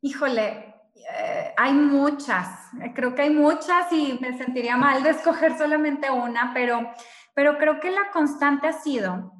Híjole, 0.00 0.74
eh, 0.94 1.54
hay 1.56 1.72
muchas, 1.72 2.48
creo 2.94 3.14
que 3.14 3.22
hay 3.22 3.30
muchas 3.30 3.92
y 3.92 4.18
me 4.20 4.36
sentiría 4.38 4.76
mal 4.76 5.02
de 5.02 5.10
escoger 5.10 5.56
solamente 5.58 6.10
una, 6.10 6.52
pero, 6.54 6.92
pero 7.34 7.58
creo 7.58 7.80
que 7.80 7.90
la 7.90 8.10
constante 8.12 8.68
ha 8.68 8.72
sido 8.72 9.32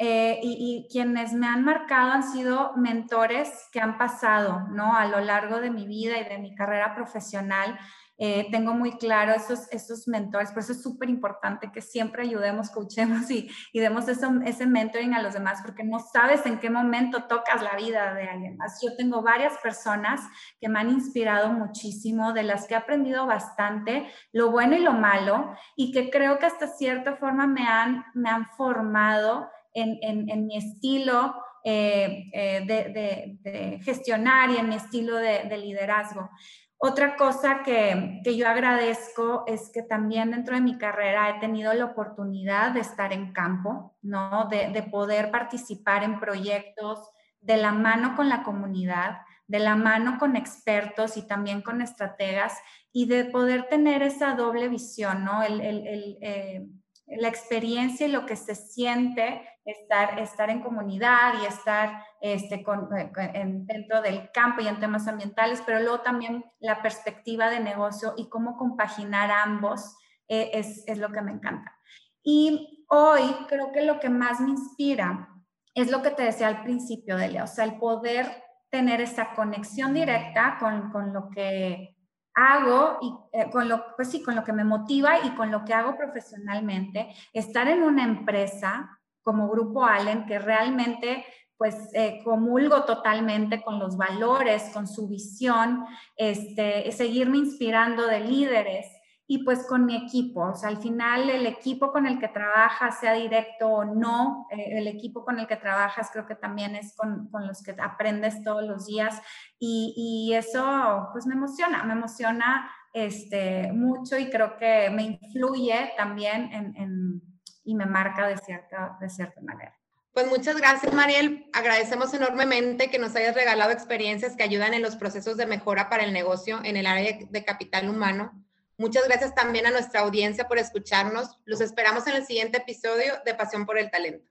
eh, 0.00 0.38
y, 0.42 0.86
quienes 0.92 1.32
me 1.32 1.48
han 1.48 1.64
marcado 1.64 2.12
han 2.12 2.22
sido 2.22 2.72
mentores 2.76 3.68
que 3.72 3.80
han 3.80 3.98
pasado, 3.98 4.68
¿no? 4.70 4.94
A 4.94 5.06
lo 5.06 5.18
largo 5.18 5.60
de 5.60 5.70
mi 5.70 5.88
vida 5.88 6.18
y 6.18 6.24
de 6.24 6.38
mi 6.38 6.54
carrera 6.54 6.94
profesional. 6.94 7.76
Eh, 8.18 8.48
tengo 8.50 8.74
muy 8.74 8.98
claro 8.98 9.32
esos, 9.32 9.70
esos 9.70 10.08
mentores, 10.08 10.50
por 10.50 10.62
eso 10.62 10.72
es 10.72 10.82
súper 10.82 11.08
importante 11.08 11.70
que 11.72 11.80
siempre 11.80 12.22
ayudemos, 12.22 12.70
coachemos 12.70 13.30
y, 13.30 13.48
y 13.72 13.80
demos 13.80 14.08
ese 14.08 14.66
mentoring 14.66 15.14
a 15.14 15.22
los 15.22 15.34
demás, 15.34 15.60
porque 15.64 15.84
no 15.84 16.00
sabes 16.00 16.44
en 16.44 16.58
qué 16.58 16.68
momento 16.68 17.24
tocas 17.24 17.62
la 17.62 17.76
vida 17.76 18.14
de 18.14 18.24
alguien 18.24 18.56
más. 18.56 18.80
Yo 18.82 18.96
tengo 18.96 19.22
varias 19.22 19.56
personas 19.58 20.20
que 20.60 20.68
me 20.68 20.80
han 20.80 20.90
inspirado 20.90 21.52
muchísimo, 21.52 22.32
de 22.32 22.42
las 22.42 22.66
que 22.66 22.74
he 22.74 22.76
aprendido 22.76 23.26
bastante, 23.26 24.08
lo 24.32 24.50
bueno 24.50 24.76
y 24.76 24.80
lo 24.80 24.92
malo, 24.92 25.54
y 25.76 25.92
que 25.92 26.10
creo 26.10 26.38
que 26.38 26.46
hasta 26.46 26.66
cierta 26.66 27.16
forma 27.16 27.46
me 27.46 27.66
han, 27.66 28.04
me 28.14 28.30
han 28.30 28.46
formado 28.50 29.48
en, 29.74 30.46
mi 30.46 30.56
estilo 30.56 31.34
eh, 31.64 32.24
eh, 32.32 33.38
de, 33.42 33.80
gestionar 33.82 34.50
y 34.50 34.56
en 34.56 34.68
mi 34.68 34.76
estilo 34.76 35.16
de, 35.16 35.56
liderazgo. 35.56 36.30
Otra 36.80 37.16
cosa 37.16 37.62
que, 37.64 38.20
yo 38.24 38.48
agradezco 38.48 39.42
es 39.48 39.70
que 39.70 39.82
también 39.82 40.30
dentro 40.30 40.54
de 40.54 40.60
mi 40.60 40.78
carrera 40.78 41.28
he 41.28 41.40
tenido 41.40 41.74
la 41.74 41.86
oportunidad 41.86 42.70
de 42.70 42.80
estar 42.80 43.12
en 43.12 43.32
campo, 43.32 43.96
¿no? 44.00 44.46
De, 44.48 44.70
de, 44.70 44.82
poder 44.84 45.32
participar 45.32 46.04
en 46.04 46.20
proyectos 46.20 47.10
de 47.40 47.56
la 47.56 47.72
mano 47.72 48.14
con 48.14 48.28
la 48.28 48.44
comunidad, 48.44 49.18
de 49.48 49.58
la 49.58 49.74
mano 49.74 50.18
con 50.18 50.36
expertos 50.36 51.16
y 51.16 51.26
también 51.26 51.62
con 51.62 51.82
estrategas 51.82 52.54
y 52.92 53.06
de 53.06 53.24
poder 53.24 53.68
tener 53.68 54.02
esa 54.02 54.34
doble 54.34 54.68
visión, 54.68 55.24
¿no? 55.24 55.42
El, 55.42 55.60
eh, 55.60 56.66
la 57.16 57.28
experiencia 57.28 58.06
y 58.06 58.12
lo 58.12 58.26
que 58.26 58.36
se 58.36 58.54
siente 58.54 59.42
estar, 59.64 60.18
estar 60.18 60.50
en 60.50 60.62
comunidad 60.62 61.34
y 61.42 61.46
estar 61.46 62.02
este, 62.20 62.64
eh, 62.64 63.44
dentro 63.44 64.02
del 64.02 64.30
campo 64.32 64.60
y 64.60 64.68
en 64.68 64.80
temas 64.80 65.08
ambientales, 65.08 65.62
pero 65.64 65.80
luego 65.80 66.00
también 66.00 66.44
la 66.60 66.82
perspectiva 66.82 67.50
de 67.50 67.60
negocio 67.60 68.14
y 68.16 68.28
cómo 68.28 68.56
compaginar 68.56 69.30
ambos 69.30 69.96
eh, 70.28 70.50
es, 70.54 70.84
es 70.86 70.98
lo 70.98 71.10
que 71.10 71.22
me 71.22 71.32
encanta. 71.32 71.74
Y 72.22 72.86
hoy 72.88 73.22
creo 73.48 73.72
que 73.72 73.84
lo 73.84 74.00
que 74.00 74.10
más 74.10 74.40
me 74.40 74.50
inspira 74.50 75.28
es 75.74 75.90
lo 75.90 76.02
que 76.02 76.10
te 76.10 76.24
decía 76.24 76.48
al 76.48 76.62
principio, 76.62 77.16
Delia, 77.16 77.44
o 77.44 77.46
sea, 77.46 77.64
el 77.64 77.78
poder 77.78 78.26
tener 78.70 79.00
esa 79.00 79.34
conexión 79.34 79.94
directa 79.94 80.56
con, 80.58 80.90
con 80.90 81.12
lo 81.12 81.30
que 81.30 81.97
hago 82.38 82.98
y 83.02 83.12
eh, 83.32 83.50
con 83.50 83.68
lo 83.68 83.96
pues 83.96 84.10
sí 84.10 84.22
con 84.22 84.36
lo 84.36 84.44
que 84.44 84.52
me 84.52 84.64
motiva 84.64 85.18
y 85.24 85.30
con 85.30 85.50
lo 85.50 85.64
que 85.64 85.74
hago 85.74 85.96
profesionalmente 85.96 87.12
estar 87.32 87.66
en 87.66 87.82
una 87.82 88.04
empresa 88.04 89.00
como 89.22 89.48
Grupo 89.50 89.84
Allen, 89.84 90.24
que 90.24 90.38
realmente 90.38 91.24
pues 91.56 91.90
eh, 91.92 92.20
comulgo 92.22 92.84
totalmente 92.84 93.60
con 93.62 93.80
los 93.80 93.96
valores, 93.96 94.70
con 94.72 94.86
su 94.86 95.08
visión, 95.08 95.84
este, 96.16 96.90
seguirme 96.92 97.38
inspirando 97.38 98.06
de 98.06 98.20
líderes 98.20 98.86
y 99.30 99.44
pues 99.44 99.66
con 99.66 99.84
mi 99.84 99.94
equipo. 99.94 100.40
O 100.40 100.54
sea, 100.54 100.70
al 100.70 100.78
final 100.78 101.28
el 101.28 101.46
equipo 101.46 101.92
con 101.92 102.06
el 102.06 102.18
que 102.18 102.28
trabajas, 102.28 102.98
sea 102.98 103.12
directo 103.12 103.68
o 103.68 103.84
no, 103.84 104.46
eh, 104.50 104.78
el 104.78 104.88
equipo 104.88 105.22
con 105.22 105.38
el 105.38 105.46
que 105.46 105.56
trabajas 105.56 106.08
creo 106.10 106.26
que 106.26 106.34
también 106.34 106.74
es 106.74 106.96
con, 106.96 107.28
con 107.30 107.46
los 107.46 107.62
que 107.62 107.76
aprendes 107.78 108.42
todos 108.42 108.64
los 108.64 108.86
días 108.86 109.20
y, 109.58 109.92
y, 109.96 110.34
eso 110.34 111.10
pues 111.12 111.26
me 111.26 111.34
emociona, 111.34 111.84
me 111.84 111.92
emociona 111.92 112.70
este, 112.94 113.70
mucho 113.72 114.16
y 114.16 114.30
creo 114.30 114.56
que 114.56 114.88
me 114.90 115.02
influye 115.02 115.92
también 115.98 116.50
en, 116.52 116.76
en 116.76 117.22
y 117.64 117.74
me 117.74 117.84
marca 117.84 118.26
de 118.26 118.38
cierta, 118.38 118.96
de 118.98 119.10
cierta 119.10 119.42
manera. 119.42 119.78
Pues 120.14 120.26
muchas 120.26 120.56
gracias, 120.56 120.94
Mariel. 120.94 121.50
Agradecemos 121.52 122.14
enormemente 122.14 122.88
que 122.90 122.98
nos 122.98 123.14
hayas 123.14 123.34
regalado 123.34 123.72
experiencias 123.72 124.36
que 124.36 124.42
ayudan 124.42 124.72
en 124.72 124.80
los 124.80 124.96
procesos 124.96 125.36
de 125.36 125.44
mejora 125.44 125.90
para 125.90 126.04
el 126.04 126.14
negocio 126.14 126.60
en 126.64 126.78
el 126.78 126.86
área 126.86 127.18
de 127.28 127.44
capital 127.44 127.90
humano. 127.90 128.47
Muchas 128.78 129.06
gracias 129.08 129.34
también 129.34 129.66
a 129.66 129.72
nuestra 129.72 130.00
audiencia 130.00 130.46
por 130.46 130.56
escucharnos. 130.56 131.36
Los 131.44 131.60
esperamos 131.60 132.06
en 132.06 132.14
el 132.14 132.24
siguiente 132.24 132.58
episodio 132.58 133.14
de 133.26 133.34
Pasión 133.34 133.66
por 133.66 133.76
el 133.76 133.90
Talento. 133.90 134.24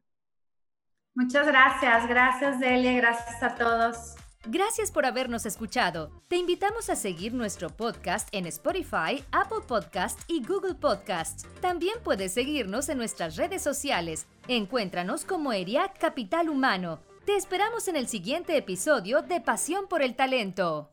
Muchas 1.14 1.46
gracias. 1.46 2.08
Gracias, 2.08 2.60
Delia. 2.60 2.94
Gracias 2.94 3.44
a 3.44 3.56
todos. 3.56 4.16
Gracias 4.46 4.92
por 4.92 5.06
habernos 5.06 5.46
escuchado. 5.46 6.24
Te 6.30 6.38
invitamos 6.38 6.90
a 6.90 6.96
seguir 6.96 7.34
nuestro 7.34 7.70
podcast 7.70 8.30
en 8.32 8.46
Spotify, 8.46 9.22
Apple 9.34 9.66
Podcast 9.68 10.18
y 10.28 10.42
Google 10.46 10.76
Podcast. 10.76 11.46
También 11.60 11.96
puedes 12.02 12.34
seguirnos 12.34 12.88
en 12.88 13.00
nuestras 13.00 13.36
redes 13.36 13.62
sociales. 13.62 14.28
Encuéntranos 14.48 15.26
como 15.26 15.52
ERIAC 15.52 16.00
Capital 16.00 16.48
Humano. 16.48 17.02
Te 17.26 17.36
esperamos 17.36 17.90
en 17.90 17.98
el 17.98 18.08
siguiente 18.08 18.56
episodio 18.56 19.22
de 19.22 19.42
Pasión 19.42 19.88
por 19.90 20.02
el 20.02 20.16
Talento. 20.16 20.92